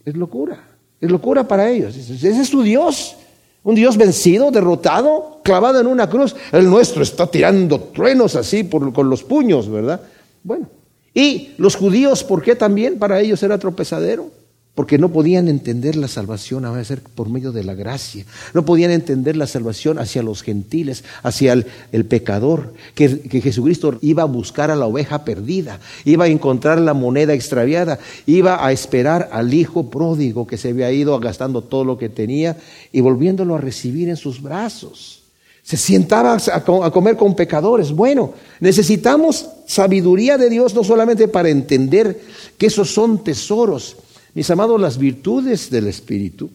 [0.05, 0.63] es locura.
[1.01, 1.93] Es locura para ellos.
[1.93, 3.17] Ese es su Dios.
[3.65, 6.37] Un Dios vencido, derrotado, clavado en una cruz.
[6.53, 9.99] El nuestro está tirando truenos así por, con los puños, ¿verdad?
[10.43, 10.69] Bueno.
[11.13, 14.31] Y los judíos, ¿por qué también para ellos era tropezadero?
[14.77, 18.91] Porque no podían entender la salvación a ser por medio de la gracia, no podían
[18.91, 24.69] entender la salvación hacia los gentiles, hacia el, pecador, que, que, Jesucristo iba a buscar
[24.69, 29.89] a la oveja perdida, iba a encontrar la moneda extraviada, iba a esperar al hijo
[29.89, 32.55] pródigo que se había ido gastando todo lo que tenía
[32.91, 35.23] y volviéndolo a recibir en sus brazos.
[35.63, 37.91] Se sentaba a comer con pecadores.
[37.91, 42.21] Bueno, necesitamos sabiduría de Dios no solamente para entender
[42.59, 43.97] que esos son tesoros,
[44.37, 46.51] mis amados, las virtudes del Espíritu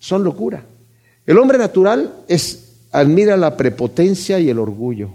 [0.00, 0.64] son locura.
[1.24, 2.12] El hombre natural
[2.90, 5.10] admira la prepotencia y el orgullo.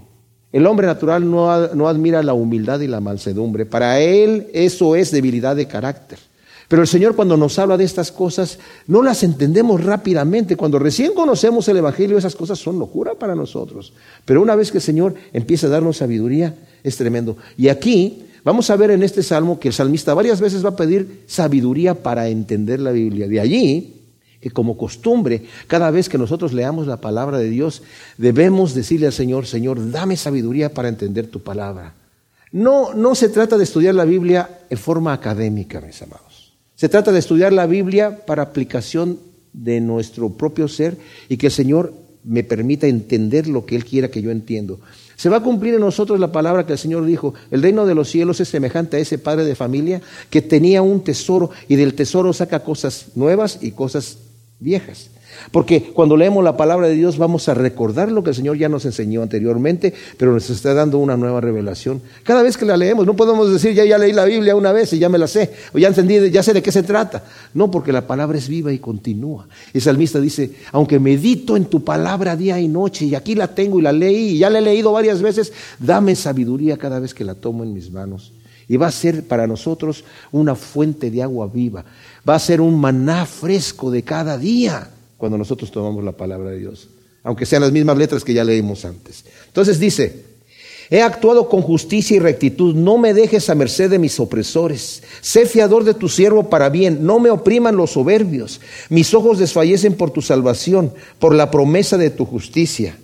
[0.53, 3.65] El hombre natural no admira la humildad y la mansedumbre.
[3.65, 6.19] Para él eso es debilidad de carácter.
[6.69, 10.55] Pero el Señor cuando nos habla de estas cosas, no las entendemos rápidamente.
[10.55, 13.91] Cuando recién conocemos el Evangelio, esas cosas son locura para nosotros.
[14.23, 17.35] Pero una vez que el Señor empieza a darnos sabiduría, es tremendo.
[17.57, 20.75] Y aquí Vamos a ver en este salmo que el salmista varias veces va a
[20.75, 23.27] pedir sabiduría para entender la Biblia.
[23.27, 23.95] De allí
[24.39, 27.83] que como costumbre, cada vez que nosotros leamos la palabra de Dios,
[28.17, 31.93] debemos decirle al Señor, Señor, dame sabiduría para entender tu palabra.
[32.51, 36.53] No, no se trata de estudiar la Biblia en forma académica, mis amados.
[36.75, 39.19] Se trata de estudiar la Biblia para aplicación
[39.53, 40.97] de nuestro propio ser
[41.27, 44.79] y que el Señor me permita entender lo que Él quiera que yo entiendo.
[45.19, 47.33] Se va a cumplir en nosotros la palabra que el Señor dijo.
[47.51, 51.03] El reino de los cielos es semejante a ese padre de familia que tenía un
[51.03, 54.19] tesoro y del tesoro saca cosas nuevas y cosas
[54.61, 55.09] viejas.
[55.51, 58.69] Porque cuando leemos la palabra de Dios vamos a recordar lo que el Señor ya
[58.69, 62.01] nos enseñó anteriormente, pero nos está dando una nueva revelación.
[62.23, 64.93] Cada vez que la leemos, no podemos decir, ya, ya leí la Biblia una vez
[64.93, 67.23] y ya me la sé, o ya entendí, ya sé de qué se trata.
[67.53, 69.47] No, porque la palabra es viva y continúa.
[69.73, 73.79] El salmista dice, aunque medito en tu palabra día y noche, y aquí la tengo
[73.79, 77.23] y la leí, y ya la he leído varias veces, dame sabiduría cada vez que
[77.23, 78.33] la tomo en mis manos.
[78.67, 81.83] Y va a ser para nosotros una fuente de agua viva.
[82.27, 84.89] Va a ser un maná fresco de cada día
[85.19, 86.87] cuando nosotros tomamos la palabra de Dios,
[87.23, 89.25] aunque sean las mismas letras que ya leímos antes.
[89.47, 90.23] Entonces dice,
[90.89, 95.45] he actuado con justicia y rectitud, no me dejes a merced de mis opresores, sé
[95.45, 100.11] fiador de tu siervo para bien, no me opriman los soberbios, mis ojos desfallecen por
[100.11, 102.97] tu salvación, por la promesa de tu justicia.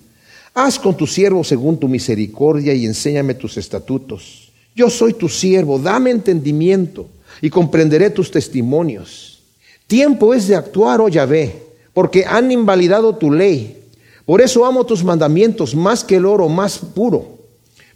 [0.53, 4.53] Haz con tu siervo según tu misericordia y enséñame tus estatutos.
[4.73, 7.09] Yo soy tu siervo, dame entendimiento
[7.41, 9.41] y comprenderé tus testimonios.
[9.85, 11.64] Tiempo es de actuar, oh Yahvé
[11.95, 13.81] porque han invalidado tu ley.
[14.25, 17.39] Por eso amo tus mandamientos más que el oro más puro.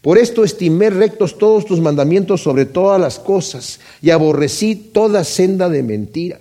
[0.02, 5.68] Por esto estimé rectos todos tus mandamientos sobre todas las cosas y aborrecí toda senda
[5.68, 6.40] de mentira.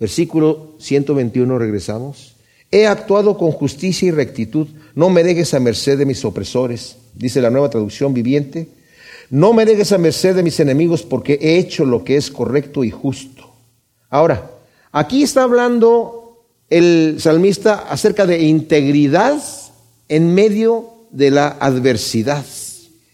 [0.00, 2.34] Versículo 121 regresamos.
[2.72, 4.66] He actuado con justicia y rectitud.
[4.96, 8.66] No me dejes a merced de mis opresores, dice la nueva traducción viviente.
[9.30, 12.82] No me dejes a merced de mis enemigos porque he hecho lo que es correcto
[12.82, 13.48] y justo.
[14.10, 14.50] Ahora,
[14.90, 16.25] aquí está hablando
[16.70, 19.40] el salmista acerca de integridad
[20.08, 22.44] en medio de la adversidad.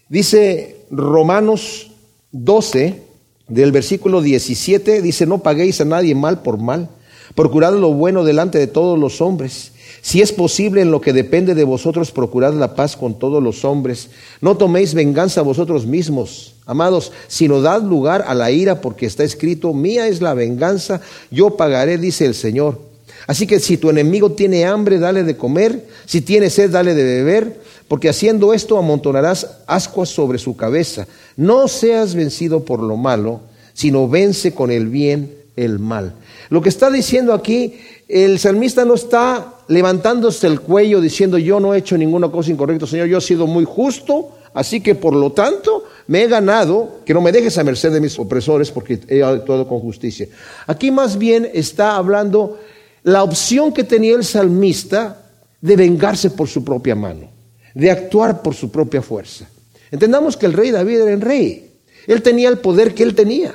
[0.09, 1.91] Dice Romanos
[2.31, 3.01] 12,
[3.47, 6.89] del versículo 17 dice, no paguéis a nadie mal por mal,
[7.35, 9.71] procurad lo bueno delante de todos los hombres.
[10.01, 13.63] Si es posible en lo que depende de vosotros, procurad la paz con todos los
[13.63, 14.09] hombres.
[14.41, 19.73] No toméis venganza vosotros mismos, amados, sino dad lugar a la ira, porque está escrito,
[19.73, 20.99] mía es la venganza,
[21.31, 22.92] yo pagaré, dice el Señor.
[23.27, 27.03] Así que si tu enemigo tiene hambre, dale de comer, si tiene sed, dale de
[27.03, 31.07] beber, porque haciendo esto amontonarás ascuas sobre su cabeza.
[31.37, 33.41] No seas vencido por lo malo,
[33.73, 36.13] sino vence con el bien el mal.
[36.49, 37.75] Lo que está diciendo aquí,
[38.07, 42.87] el salmista no está levantándose el cuello diciendo yo no he hecho ninguna cosa incorrecta,
[42.87, 47.13] Señor, yo he sido muy justo, así que por lo tanto me he ganado que
[47.13, 50.27] no me dejes a merced de mis opresores porque he actuado con justicia.
[50.67, 52.59] Aquí más bien está hablando
[53.03, 55.21] la opción que tenía el salmista
[55.61, 57.29] de vengarse por su propia mano,
[57.73, 59.47] de actuar por su propia fuerza.
[59.91, 61.71] Entendamos que el rey David era el rey.
[62.07, 63.53] Él tenía el poder que él tenía.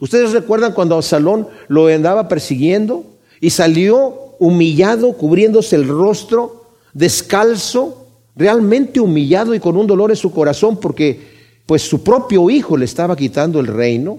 [0.00, 3.04] Ustedes recuerdan cuando Absalón lo andaba persiguiendo
[3.40, 10.32] y salió humillado, cubriéndose el rostro, descalzo, realmente humillado y con un dolor en su
[10.32, 11.20] corazón porque
[11.66, 14.18] pues su propio hijo le estaba quitando el reino,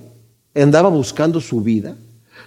[0.54, 1.96] andaba buscando su vida.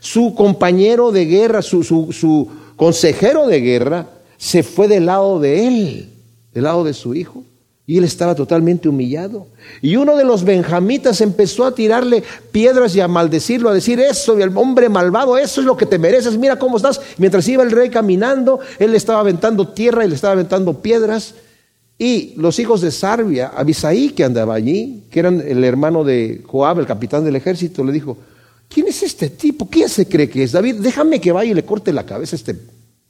[0.04, 6.10] Su compañero de guerra, su, su consejero de guerra, se fue del lado de él,
[6.52, 7.42] del lado de su hijo.
[7.86, 9.46] Y él estaba totalmente humillado.
[9.80, 14.36] Y uno de los benjamitas empezó a tirarle piedras y a maldecirlo, a decir eso,
[14.36, 17.00] el hombre malvado, eso es lo que te mereces, mira cómo estás.
[17.16, 21.34] Mientras iba el rey caminando, él le estaba aventando tierra y le estaba aventando piedras.
[21.96, 26.80] Y los hijos de Sarbia, Abisaí que andaba allí, que eran el hermano de Joab,
[26.80, 28.18] el capitán del ejército, le dijo,
[28.68, 29.68] ¿quién es este tipo?
[29.68, 30.52] ¿Quién se cree que es?
[30.52, 32.56] David, déjame que vaya y le corte la cabeza a este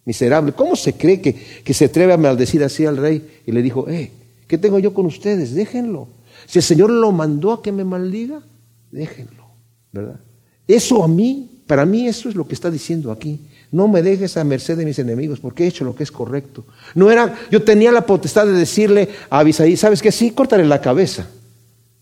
[0.04, 0.52] miserable.
[0.52, 3.40] ¿Cómo se cree que, que se atreve a maldecir así al rey?
[3.46, 4.10] Y le dijo, eh,
[4.46, 5.54] ¿Qué tengo yo con ustedes?
[5.54, 6.08] Déjenlo.
[6.46, 8.42] Si el Señor lo mandó a que me maldiga,
[8.90, 9.44] déjenlo.
[9.92, 10.20] ¿Verdad?
[10.66, 13.40] Eso a mí, para mí eso es lo que está diciendo aquí.
[13.70, 16.64] No me dejes a merced de mis enemigos porque he hecho lo que es correcto.
[16.94, 20.12] No era, yo tenía la potestad de decirle a Abisaí, ¿sabes qué?
[20.12, 21.28] Sí, córtale la cabeza,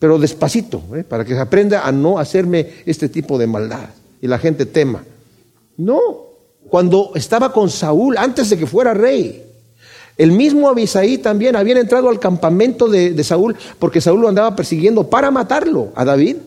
[0.02, 1.04] pero despacito, ¿eh?
[1.04, 5.04] para que aprenda a no hacerme este tipo de maldad y la gente tema.
[5.76, 6.00] No,
[6.68, 9.44] cuando estaba con Saúl, antes de que fuera rey,
[10.18, 15.08] el mismo Abisaí también había entrado al campamento de, Saúl porque Saúl lo andaba persiguiendo
[15.08, 16.38] para matarlo a David.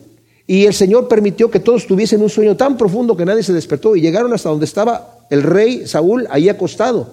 [0.46, 3.96] Y el Señor permitió que todos tuviesen un sueño tan profundo que nadie se despertó
[3.96, 7.08] y llegaron hasta donde estaba el rey Saúl ahí acostado.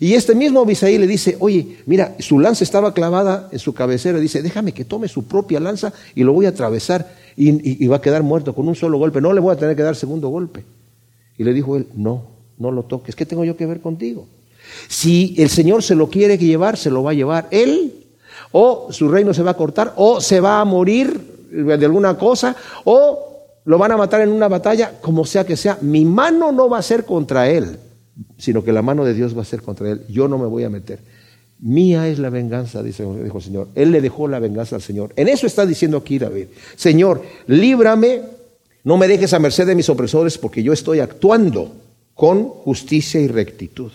[0.00, 4.18] Y este mismo Abisaí le dice, oye, mira, su lanza estaba clavada en su cabecera.
[4.18, 7.96] Dice, déjame que tome su propia lanza y lo voy a atravesar y, y va
[7.96, 9.20] a quedar muerto con un solo golpe.
[9.20, 10.64] No le voy a tener que dar segundo golpe.
[11.36, 12.26] Y le dijo él, no,
[12.58, 13.16] no lo toques.
[13.16, 14.26] ¿Qué tengo yo que ver contigo?
[14.88, 18.06] Si el Señor se lo quiere llevar, se lo va a llevar Él,
[18.52, 22.54] o su reino se va a cortar, o se va a morir de alguna cosa,
[22.84, 23.26] o
[23.64, 25.78] lo van a matar en una batalla, como sea que sea.
[25.80, 27.78] Mi mano no va a ser contra Él,
[28.36, 30.02] sino que la mano de Dios va a ser contra Él.
[30.08, 31.00] Yo no me voy a meter.
[31.60, 33.68] Mía es la venganza, dice, dijo el Señor.
[33.74, 35.12] Él le dejó la venganza al Señor.
[35.16, 36.46] En eso está diciendo aquí David.
[36.76, 38.22] Señor, líbrame,
[38.84, 41.72] no me dejes a merced de mis opresores, porque yo estoy actuando
[42.14, 43.90] con justicia y rectitud.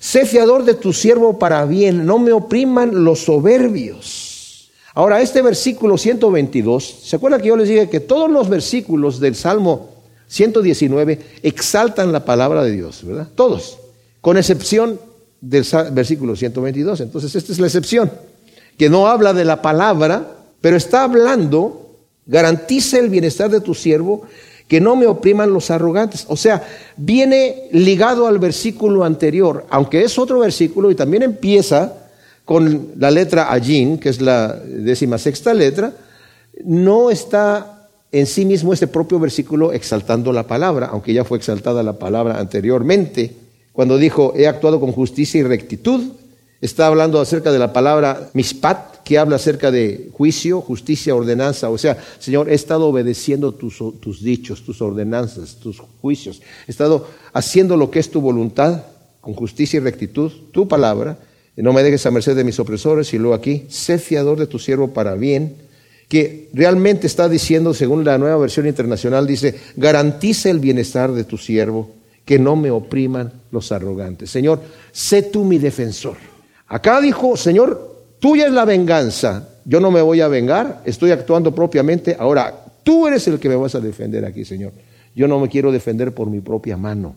[0.00, 4.70] Sé fiador de tu siervo para bien, no me opriman los soberbios.
[4.94, 9.36] Ahora, este versículo 122, ¿se acuerda que yo les dije que todos los versículos del
[9.36, 9.97] Salmo
[10.28, 13.28] 119 exaltan la palabra de Dios, ¿verdad?
[13.34, 13.78] Todos,
[14.20, 15.00] con excepción
[15.40, 17.00] del versículo 122.
[17.00, 18.10] Entonces, esta es la excepción,
[18.76, 20.26] que no habla de la palabra,
[20.60, 24.22] pero está hablando, garantiza el bienestar de tu siervo,
[24.68, 26.26] que no me opriman los arrogantes.
[26.28, 26.62] O sea,
[26.96, 31.94] viene ligado al versículo anterior, aunque es otro versículo y también empieza
[32.44, 35.92] con la letra Ajin, que es la décima sexta letra,
[36.64, 37.77] no está
[38.12, 42.38] en sí mismo este propio versículo exaltando la palabra, aunque ya fue exaltada la palabra
[42.38, 43.34] anteriormente,
[43.72, 46.12] cuando dijo, he actuado con justicia y rectitud,
[46.60, 51.70] está hablando acerca de la palabra mispat, que habla acerca de juicio, justicia, ordenanza.
[51.70, 56.42] O sea, Señor, he estado obedeciendo tus, dichos, tus ordenanzas, tus juicios.
[56.66, 58.82] He estado haciendo lo que es tu voluntad,
[59.22, 61.18] con justicia y rectitud, tu palabra.
[61.56, 63.14] no me dejes a merced de mis opresores.
[63.14, 65.67] Y luego aquí, sé fiador de tu siervo para bien.
[66.08, 71.36] Que realmente está diciendo, según la nueva versión internacional, dice, garantiza el bienestar de tu
[71.36, 71.90] siervo,
[72.24, 74.30] que no me opriman los arrogantes.
[74.30, 76.16] Señor, sé tú mi defensor.
[76.66, 79.48] Acá dijo, Señor, Tuya es la venganza.
[79.64, 82.16] Yo no me voy a vengar, estoy actuando propiamente.
[82.18, 84.72] Ahora, tú eres el que me vas a defender aquí, Señor.
[85.14, 87.14] Yo no me quiero defender por mi propia mano.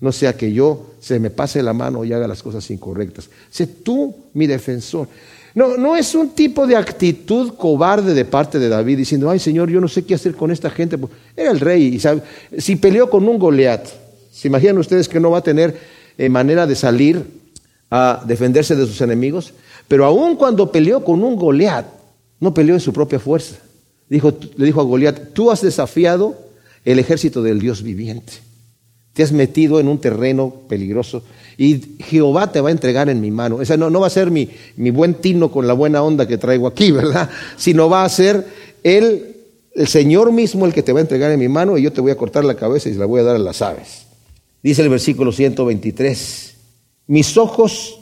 [0.00, 3.30] No sea que yo se me pase la mano y haga las cosas incorrectas.
[3.50, 5.08] Sé tú mi defensor.
[5.56, 9.70] No, no es un tipo de actitud cobarde de parte de David diciendo, ay Señor,
[9.70, 10.98] yo no sé qué hacer con esta gente.
[11.34, 12.20] Era el rey y sabe,
[12.58, 13.88] si peleó con un Goliat,
[14.30, 15.74] ¿se imaginan ustedes que no va a tener
[16.18, 17.24] eh, manera de salir
[17.90, 19.54] a defenderse de sus enemigos?
[19.88, 21.86] Pero aun cuando peleó con un Goliat,
[22.38, 23.56] no peleó en su propia fuerza.
[24.10, 26.36] Dijo, le dijo a Goliat, tú has desafiado
[26.84, 28.34] el ejército del Dios viviente.
[29.14, 31.22] Te has metido en un terreno peligroso
[31.58, 33.62] y Jehová te va a entregar en mi mano.
[33.62, 36.38] Esa no, no va a ser mi, mi, buen tino con la buena onda que
[36.38, 37.30] traigo aquí, ¿verdad?
[37.56, 38.46] Sino va a ser
[38.82, 39.36] él,
[39.74, 42.00] el Señor mismo el que te va a entregar en mi mano y yo te
[42.00, 44.06] voy a cortar la cabeza y se la voy a dar a las aves.
[44.62, 46.54] Dice el versículo 123,
[47.06, 48.00] mis ojos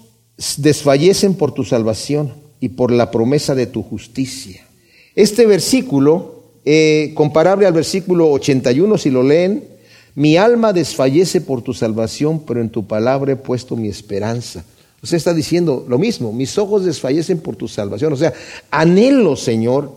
[0.56, 4.66] desfallecen por tu salvación y por la promesa de tu justicia.
[5.14, 9.73] Este versículo, eh, comparable al versículo 81, si lo leen,
[10.14, 14.64] mi alma desfallece por tu salvación, pero en tu palabra he puesto mi esperanza.
[15.02, 18.12] O sea, está diciendo lo mismo, mis ojos desfallecen por tu salvación.
[18.12, 18.32] O sea,
[18.70, 19.92] anhelo, Señor,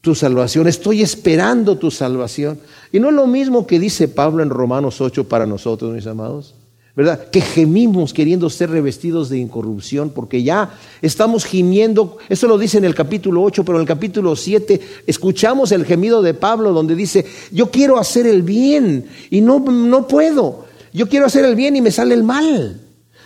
[0.00, 2.58] tu salvación, estoy esperando tu salvación.
[2.92, 6.54] Y no es lo mismo que dice Pablo en Romanos 8 para nosotros, mis amados.
[6.94, 7.30] ¿Verdad?
[7.30, 12.84] Que gemimos queriendo ser revestidos de incorrupción, porque ya estamos gimiendo, eso lo dice en
[12.84, 17.24] el capítulo 8, pero en el capítulo 7 escuchamos el gemido de Pablo donde dice,
[17.50, 21.80] yo quiero hacer el bien y no, no puedo, yo quiero hacer el bien y
[21.80, 22.80] me sale el mal.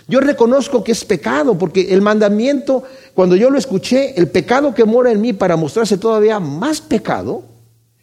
[0.09, 4.85] Yo reconozco que es pecado, porque el mandamiento, cuando yo lo escuché, el pecado que
[4.85, 7.43] mora en mí para mostrarse todavía más pecado,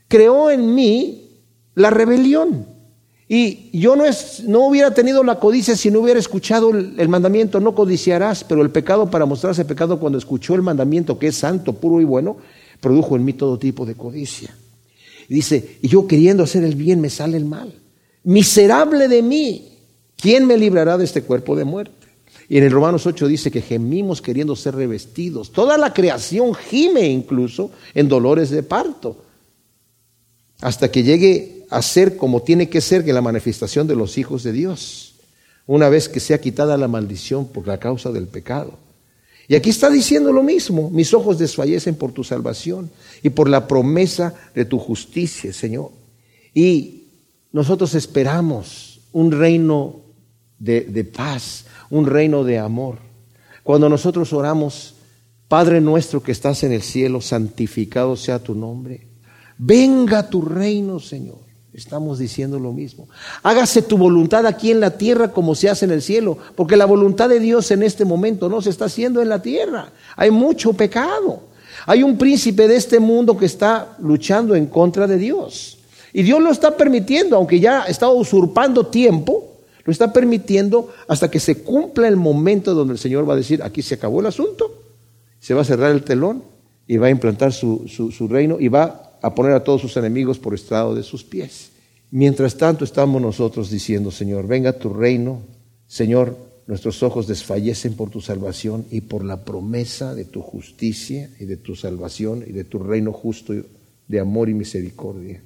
[0.07, 1.31] creó en mí
[1.75, 2.74] la rebelión.
[3.29, 7.59] Y yo no, es, no hubiera tenido la codicia si no hubiera escuchado el, mandamiento,
[7.59, 11.73] no codiciarás, pero el pecado para mostrarse pecado cuando escuchó el mandamiento que es santo,
[11.73, 12.37] puro y bueno,
[12.81, 14.55] produjo en mí todo tipo de codicia.
[15.29, 17.73] Dice, y yo queriendo hacer el bien me sale el mal.
[18.25, 19.69] Miserable de mí,
[20.17, 22.05] ¿quién me librará de este cuerpo de muerte?
[22.49, 25.51] Y en el Romanos 8 dice que gemimos queriendo ser revestidos.
[25.51, 29.17] Toda la creación gime incluso en dolores de parto.
[30.61, 34.53] Hasta que llegue hacer como tiene que ser que la manifestación de los hijos de
[34.53, 35.15] Dios,
[35.67, 38.79] una vez que sea quitada la maldición por la causa del pecado.
[39.47, 42.91] Y aquí está diciendo lo mismo, mis ojos desfallecen por tu salvación
[43.23, 45.91] y por la promesa de tu justicia, Señor.
[46.55, 47.05] Y
[47.53, 49.97] nosotros esperamos un reino
[50.59, 52.99] de, de paz, un reino de amor.
[53.63, 54.95] Cuando nosotros oramos,
[55.49, 59.07] Padre nuestro que estás en el cielo, santificado sea tu nombre.
[59.59, 61.44] Venga tu reino, Señor.
[61.75, 63.09] Estamos diciendo lo mismo.
[63.43, 66.85] Hágase tu voluntad aquí en la tierra como se hace en el cielo, porque la
[66.85, 69.89] voluntad de Dios en este momento no se está haciendo en la tierra.
[70.15, 71.41] Hay mucho pecado.
[71.87, 75.79] Hay un príncipe de este mundo que está luchando en contra de Dios.
[76.13, 79.55] Y Dios lo está permitiendo, aunque ya está usurpando tiempo,
[79.85, 83.65] lo está permitiendo hasta que se cumpla el momento donde el Señor va a decir,
[83.65, 84.81] aquí se acabó el asunto,
[85.41, 86.45] se va a cerrar el telón
[86.87, 90.39] y va a implantar su, su reino y va a poner a todos sus enemigos
[90.39, 91.71] por estrado de sus pies.
[92.11, 95.41] Mientras tanto estamos nosotros diciendo, Señor, venga tu reino,
[95.87, 101.47] Señor, nuestros ojos desfallecen por tu salvación y por la promesa de tu justicia y
[101.47, 103.55] de tu salvación y de tu reino justo
[104.07, 105.43] de amor y misericordia.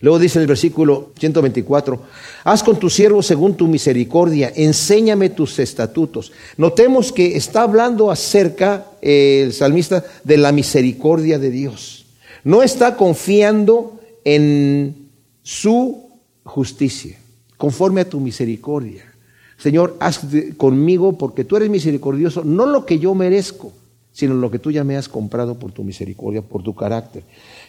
[0.00, 2.00] Luego dice en el versículo 124,
[2.44, 6.30] haz con tu siervo según tu misericordia, enséñame tus estatutos.
[6.56, 11.97] Notemos que está hablando acerca eh, el salmista de la misericordia de Dios.
[12.48, 15.10] No está confiando en
[15.42, 16.08] su
[16.44, 17.18] justicia,
[17.58, 19.04] conforme a tu misericordia.
[19.58, 20.22] Señor, haz
[20.56, 23.74] conmigo porque tú eres misericordioso, no lo que yo merezco,
[24.12, 27.22] sino lo que tú ya me has comprado por tu misericordia, por tu carácter.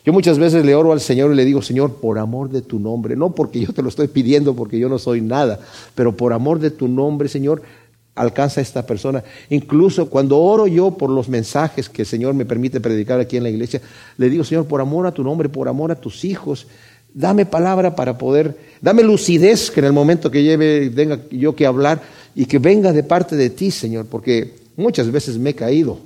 [0.06, 2.80] Yo muchas veces le oro al Señor y le digo, Señor, por amor de tu
[2.80, 5.60] nombre, no porque yo te lo estoy pidiendo, porque yo no soy nada,
[5.94, 7.64] pero por amor de tu nombre, Señor,
[8.20, 9.24] alcanza a esta persona.
[9.50, 13.44] Incluso cuando oro yo por los mensajes que el Señor me permite predicar aquí en
[13.44, 13.82] la iglesia,
[14.18, 16.68] le digo, Señor, por amor a tu nombre, por amor a tus hijos,
[17.14, 21.66] dame palabra para poder, dame lucidez que en el momento que lleve, tenga yo que
[21.66, 22.02] hablar
[22.36, 25.98] y que venga de parte de ti, Señor, porque muchas veces me he caído,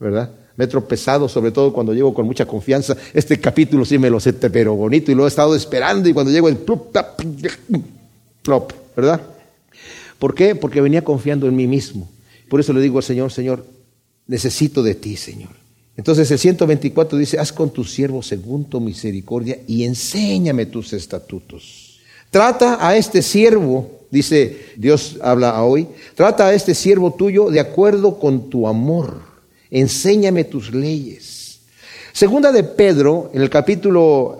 [0.00, 0.30] ¿verdad?
[0.56, 2.96] Me he tropezado, sobre todo cuando llego con mucha confianza.
[3.12, 6.32] Este capítulo sí me lo sé, pero bonito, y lo he estado esperando, y cuando
[6.32, 6.56] llego el
[8.42, 9.20] plop, ¿verdad?
[10.24, 10.54] ¿Por qué?
[10.54, 12.08] Porque venía confiando en mí mismo.
[12.48, 13.66] Por eso le digo al Señor, Señor,
[14.26, 15.50] necesito de ti, Señor.
[15.98, 22.00] Entonces el 124 dice, haz con tu siervo según tu misericordia y enséñame tus estatutos.
[22.30, 28.18] Trata a este siervo, dice Dios habla hoy, trata a este siervo tuyo de acuerdo
[28.18, 29.20] con tu amor.
[29.70, 31.60] Enséñame tus leyes.
[32.14, 34.38] Segunda de Pedro, en el capítulo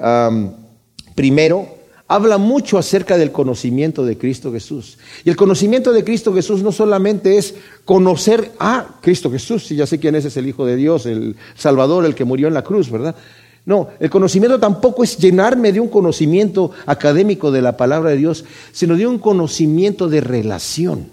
[1.14, 1.73] primero,
[2.07, 4.98] habla mucho acerca del conocimiento de Cristo Jesús.
[5.24, 9.86] Y el conocimiento de Cristo Jesús no solamente es conocer a Cristo Jesús, si ya
[9.86, 12.62] sé quién es, es el Hijo de Dios, el Salvador, el que murió en la
[12.62, 13.14] cruz, ¿verdad?
[13.66, 18.44] No, el conocimiento tampoco es llenarme de un conocimiento académico de la palabra de Dios,
[18.72, 21.09] sino de un conocimiento de relación.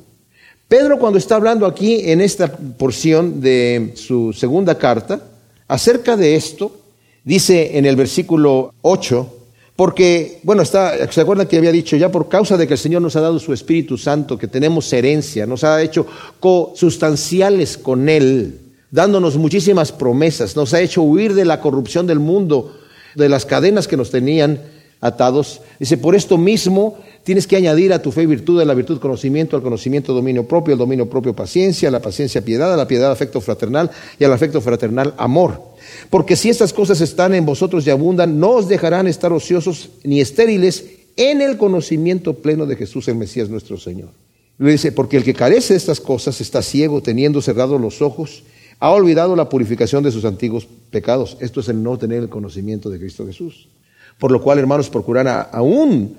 [0.67, 5.21] Pedro cuando está hablando aquí en esta porción de su segunda carta,
[5.67, 6.77] acerca de esto,
[7.23, 9.40] dice en el versículo 8,
[9.81, 13.01] porque, bueno, está, ¿se acuerdan que había dicho ya por causa de que el Señor
[13.01, 16.05] nos ha dado su Espíritu Santo, que tenemos herencia, nos ha hecho
[16.39, 18.59] consustanciales con Él,
[18.91, 22.77] dándonos muchísimas promesas, nos ha hecho huir de la corrupción del mundo,
[23.15, 24.61] de las cadenas que nos tenían
[24.99, 25.61] atados.
[25.79, 29.55] Dice, por esto mismo tienes que añadir a tu fe virtud, a la virtud conocimiento,
[29.55, 33.11] al conocimiento dominio propio, al dominio propio paciencia, a la paciencia piedad, a la piedad
[33.11, 35.70] afecto fraternal y al afecto fraternal amor.
[36.09, 40.21] Porque si estas cosas están en vosotros y abundan, no os dejarán estar ociosos ni
[40.21, 44.09] estériles en el conocimiento pleno de Jesús el Mesías nuestro Señor.
[44.57, 48.43] Le dice, porque el que carece de estas cosas está ciego, teniendo cerrados los ojos,
[48.79, 51.37] ha olvidado la purificación de sus antiguos pecados.
[51.39, 53.69] Esto es el no tener el conocimiento de Cristo Jesús.
[54.19, 56.15] Por lo cual, hermanos, procurad aún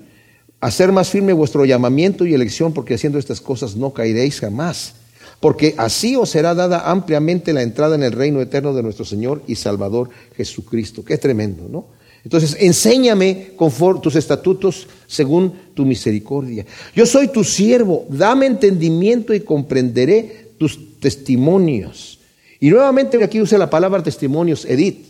[0.59, 4.95] hacer más firme vuestro llamamiento y elección, porque haciendo estas cosas no caeréis jamás
[5.43, 9.43] porque así os será dada ampliamente la entrada en el reino eterno de nuestro Señor
[9.45, 11.03] y Salvador Jesucristo.
[11.03, 11.87] Qué tremendo, ¿no?
[12.23, 16.65] Entonces, enséñame conforme tus estatutos según tu misericordia.
[16.95, 22.19] Yo soy tu siervo, dame entendimiento y comprenderé tus testimonios.
[22.61, 25.07] Y nuevamente aquí usa la palabra testimonios, Edith.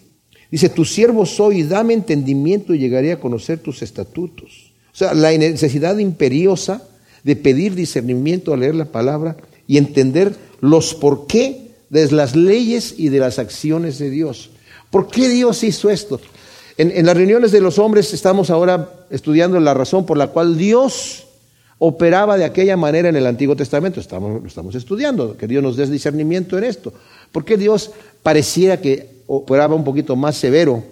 [0.49, 4.73] Dice, tu siervo soy, dame entendimiento y llegaré a conocer tus estatutos.
[4.91, 6.81] O sea, la necesidad imperiosa
[7.23, 9.37] de pedir discernimiento al leer la palabra
[9.67, 14.49] y entender los por qué de las leyes y de las acciones de Dios.
[14.89, 16.19] ¿Por qué Dios hizo esto?
[16.77, 21.27] En, las reuniones de los hombres estamos ahora estudiando la razón por la cual Dios
[21.77, 23.99] operaba de aquella manera en el Antiguo Testamento.
[23.99, 26.93] Estamos, lo estamos estudiando, que Dios nos dé discernimiento en esto.
[27.31, 27.91] ¿Por qué Dios
[28.23, 30.83] pareciera que operaba un poquito más severo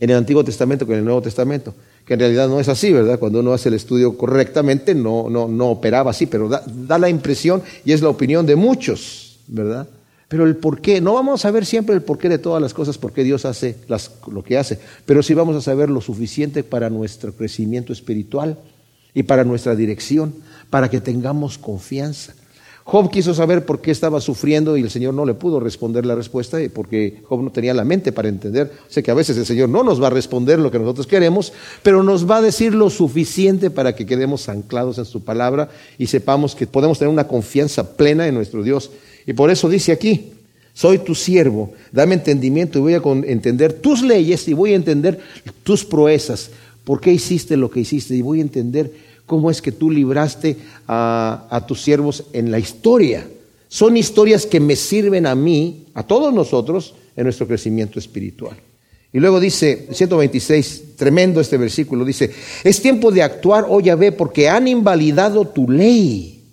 [0.00, 1.74] en el Antiguo Testamento que en el Nuevo Testamento?
[2.06, 3.18] Que en realidad no es así, ¿verdad?
[3.18, 7.08] Cuando uno hace el estudio correctamente, no, no, no operaba así, pero da, da, la
[7.08, 9.88] impresión y es la opinión de muchos, ¿verdad?
[10.28, 12.96] Pero el por qué, no vamos a saber siempre el porqué de todas las cosas,
[12.96, 16.62] por qué Dios hace las, lo que hace, pero sí vamos a saber lo suficiente
[16.62, 18.56] para nuestro crecimiento espiritual
[19.12, 20.32] y para nuestra dirección,
[20.70, 22.34] para que tengamos confianza.
[22.88, 26.14] Job quiso saber por qué estaba sufriendo y el Señor no le pudo responder la
[26.14, 28.70] respuesta porque Job no tenía la mente para entender.
[28.86, 31.52] Sé que a veces el Señor no nos va a responder lo que nosotros queremos,
[31.82, 35.68] pero nos va a decir lo suficiente para que quedemos anclados en su palabra
[35.98, 38.92] y sepamos que podemos tener una confianza plena en nuestro Dios.
[39.26, 40.34] Y por eso dice aquí,
[40.72, 45.18] soy tu siervo, dame entendimiento y voy a entender tus leyes y voy a entender
[45.64, 46.50] tus proezas.
[46.84, 48.14] ¿Por qué hiciste lo que hiciste?
[48.14, 48.92] Y voy a entender
[49.26, 50.56] cómo es que tú libraste
[50.86, 53.28] a, tus siervos en la historia.
[53.68, 58.56] Son historias que me sirven a mí, a todos nosotros, en nuestro crecimiento espiritual.
[59.12, 64.48] Y luego dice, 126, tremendo este versículo, dice, es tiempo de actuar, oh Yahvé, porque
[64.48, 66.44] han invalidado tu ley.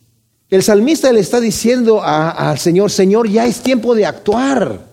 [0.50, 4.86] El salmista le está diciendo al Señor, Señor, ya es tiempo de actuar.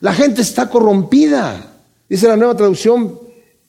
[0.00, 1.74] La gente está corrompida.
[2.08, 3.18] Dice la nueva traducción,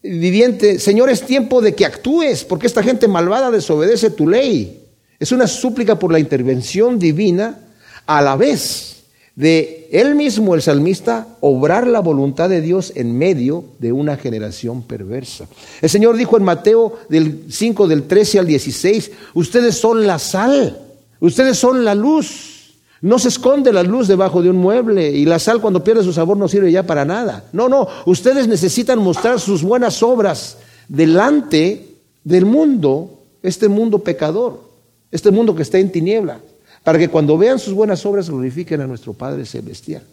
[0.10, 4.84] viviente, Señor, es tiempo de que actúes, porque esta gente malvada desobedece tu ley.
[5.20, 7.60] Es una súplica por la intervención divina
[8.06, 8.98] a la vez
[9.38, 14.82] de él mismo, el salmista, obrar la voluntad de Dios en medio de una generación
[14.82, 15.48] perversa.
[15.80, 20.80] El Señor dijo en Mateo del 5, del 13 al 16, ustedes son la sal,
[21.20, 22.47] ustedes son la luz.
[23.02, 26.14] No se esconde la luz debajo de un mueble y la sal cuando pierde su
[26.14, 27.46] sabor no sirve ya para nada.
[27.54, 34.62] No, no, ustedes necesitan mostrar sus buenas obras delante del mundo, este mundo pecador,
[35.12, 36.40] este mundo que está en tiniebla,
[36.84, 40.04] para que cuando vean sus buenas obras glorifiquen a nuestro Padre Celestial.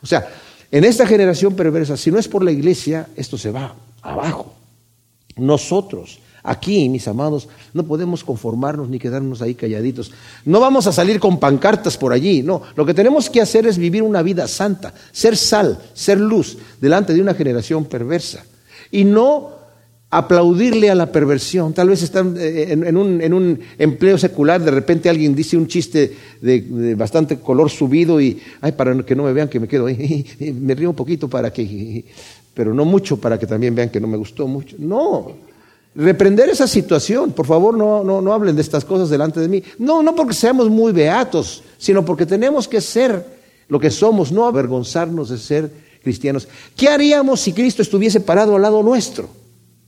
[0.00, 0.28] O sea,
[0.70, 4.54] en esta generación perversa, si no es por la iglesia, esto se va abajo.
[5.36, 10.10] Nosotros Aquí, mis amados, no podemos conformarnos ni quedarnos ahí calladitos.
[10.46, 12.62] No vamos a salir con pancartas por allí, no.
[12.74, 17.12] Lo que tenemos que hacer es vivir una vida santa, ser sal, ser luz delante
[17.12, 18.46] de una generación perversa.
[18.90, 19.58] Y no
[20.08, 21.74] aplaudirle a la perversión.
[21.74, 26.94] Tal vez están eh, en, un, empleo secular, de repente alguien dice un chiste de,
[26.94, 30.24] bastante color subido y, ay, para que no me vean que me quedo ahí,
[30.58, 32.06] me río un poquito para que,
[32.54, 34.76] pero no mucho para que también vean que no me gustó mucho.
[34.78, 35.47] No,
[35.98, 37.32] reprender esa situación.
[37.32, 39.62] Por favor, no, no, no hablen de estas cosas delante de mí.
[39.78, 43.26] No, no porque seamos muy beatos, sino porque tenemos que ser
[43.68, 45.70] lo que somos, no avergonzarnos de ser
[46.02, 46.46] cristianos.
[46.76, 49.28] ¿Qué haríamos si Cristo estuviese parado al lado nuestro?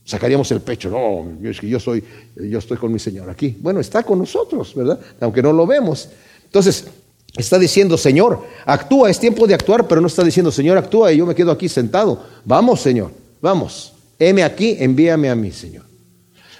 [0.03, 2.03] sacaríamos el pecho, no, yo, yo, soy,
[2.35, 3.55] yo estoy con mi Señor aquí.
[3.59, 4.99] Bueno, está con nosotros, ¿verdad?
[5.21, 6.09] Aunque no lo vemos.
[6.43, 6.85] Entonces,
[7.37, 11.17] está diciendo, Señor, actúa, es tiempo de actuar, pero no está diciendo, Señor, actúa y
[11.17, 12.25] yo me quedo aquí sentado.
[12.43, 15.90] Vamos, Señor, vamos, heme aquí, envíame a mí, Señor.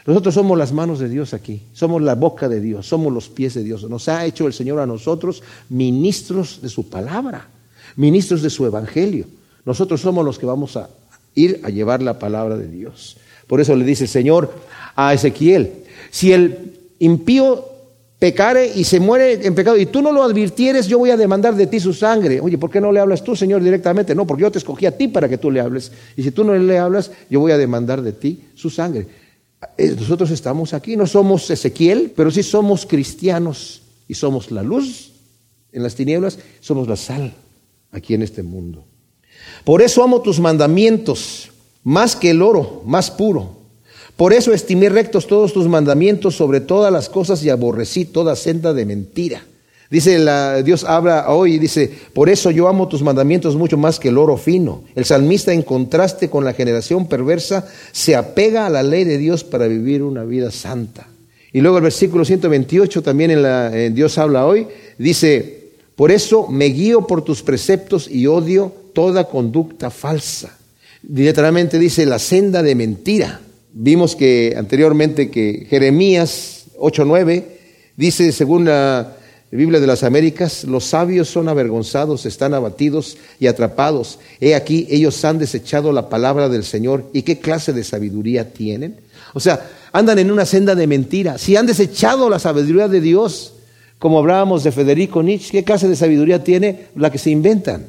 [0.06, 3.54] Nosotros somos las manos de Dios aquí, somos la boca de Dios, somos los pies
[3.54, 3.88] de Dios.
[3.90, 7.48] Nos ha hecho el Señor a nosotros ministros de su palabra,
[7.96, 9.26] ministros de su evangelio.
[9.64, 10.90] Nosotros somos los que vamos a
[11.36, 13.18] ir a llevar la palabra de Dios.
[13.48, 14.52] Por eso le dice el Señor
[14.96, 15.72] a Ezequiel,
[16.10, 17.66] si el impío
[18.18, 21.56] pecare y se muere en pecado y tú no lo advirtieres, yo voy a demandar
[21.56, 22.40] de ti su sangre.
[22.40, 24.14] Oye, ¿por qué no le hablas tú, Señor, directamente?
[24.14, 25.92] No, porque yo te escogí a ti para que tú le hables.
[26.16, 29.08] Y si tú no le hablas, yo voy a demandar de ti su sangre.
[29.78, 35.12] Eh, nosotros estamos aquí, no somos Ezequiel, pero sí somos cristianos y somos la luz
[35.72, 37.34] en las tinieblas, somos la sal
[37.92, 38.84] aquí en este mundo.
[39.64, 41.50] Por eso amo tus mandamientos
[41.84, 43.58] más que el oro, más puro.
[44.18, 48.74] Por eso estimé rectos todos tus mandamientos sobre todas las cosas y aborrecí toda senda
[48.74, 49.44] de mentira.
[49.92, 50.18] Dice
[50.64, 54.18] Dios habla hoy y dice, por eso yo amo tus mandamientos mucho más que el
[54.18, 54.86] oro fino.
[54.96, 59.44] El salmista en contraste con la generación perversa se apega a la ley de Dios
[59.44, 61.08] para vivir una vida santa.
[61.52, 64.66] Y luego el versículo 128 también en, en Dios habla hoy,
[64.98, 70.58] dice, por eso me guío por tus preceptos y odio toda conducta falsa.
[71.06, 73.42] Literalmente dice la senda de mentira.
[73.74, 77.44] Vimos que anteriormente que Jeremías 8:9
[77.98, 79.18] dice según la
[79.58, 84.18] Biblia de las Américas, los sabios son avergonzados, están abatidos y atrapados.
[84.40, 87.10] He aquí, ellos han desechado la palabra del Señor.
[87.12, 89.02] ¿Y qué clase de sabiduría tienen?
[89.34, 91.38] O sea, andan en una senda de mentira.
[91.38, 93.54] Si han desechado la sabiduría de Dios,
[94.00, 97.88] como hablábamos de Federico Nietzsche, ¿qué clase de sabiduría tiene la que se inventan?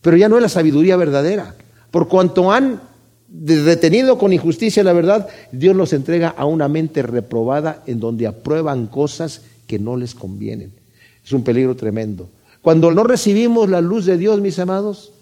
[0.00, 1.56] Pero ya no es la sabiduría verdadera.
[1.90, 2.80] Por cuanto han
[3.28, 8.86] detenido con injusticia la verdad, Dios los entrega a una mente reprobada en donde aprueban
[8.86, 10.85] cosas que no les convienen.
[11.26, 12.28] Es un peligro tremendo.
[12.62, 15.12] Cuando no recibimos la luz de Dios, mis amados,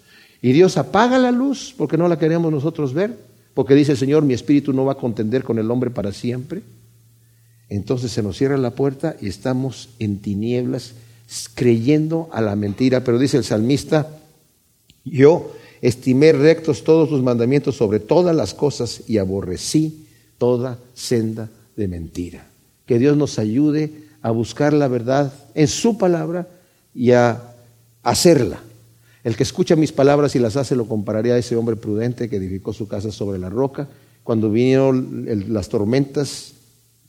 [0.41, 3.17] y Dios apaga la luz porque no la queremos nosotros ver,
[3.55, 6.61] porque dice el Señor, mi espíritu no va a contender con el hombre para siempre,
[7.69, 10.93] entonces se nos cierra la puerta y estamos en tinieblas
[11.55, 13.03] creyendo a la mentira.
[13.03, 14.19] Pero dice el salmista,
[15.03, 20.05] yo estimé rectos todos tus mandamientos sobre todas las cosas y aborrecí
[20.37, 22.47] toda senda de mentira.
[22.85, 26.47] Que Dios nos ayude a buscar la verdad en su palabra
[26.95, 27.43] y a
[28.01, 28.59] hacerla.
[29.23, 32.37] El que escucha mis palabras y las hace lo compararé a ese hombre prudente que
[32.37, 33.87] edificó su casa sobre la roca.
[34.23, 36.53] Cuando vinieron las tormentas,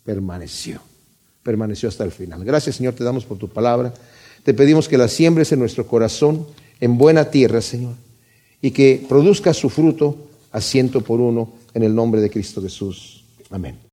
[0.04, 0.82] permaneció.
[1.42, 2.44] Permaneció hasta el final.
[2.44, 3.94] Gracias Señor, te damos por tu palabra.
[4.42, 6.46] Te pedimos que la siembres en nuestro corazón,
[6.80, 7.94] en buena tierra, Señor,
[8.60, 10.18] y que produzca su fruto
[10.52, 13.24] a ciento por uno en el nombre de Cristo Jesús.
[13.48, 13.78] Amén.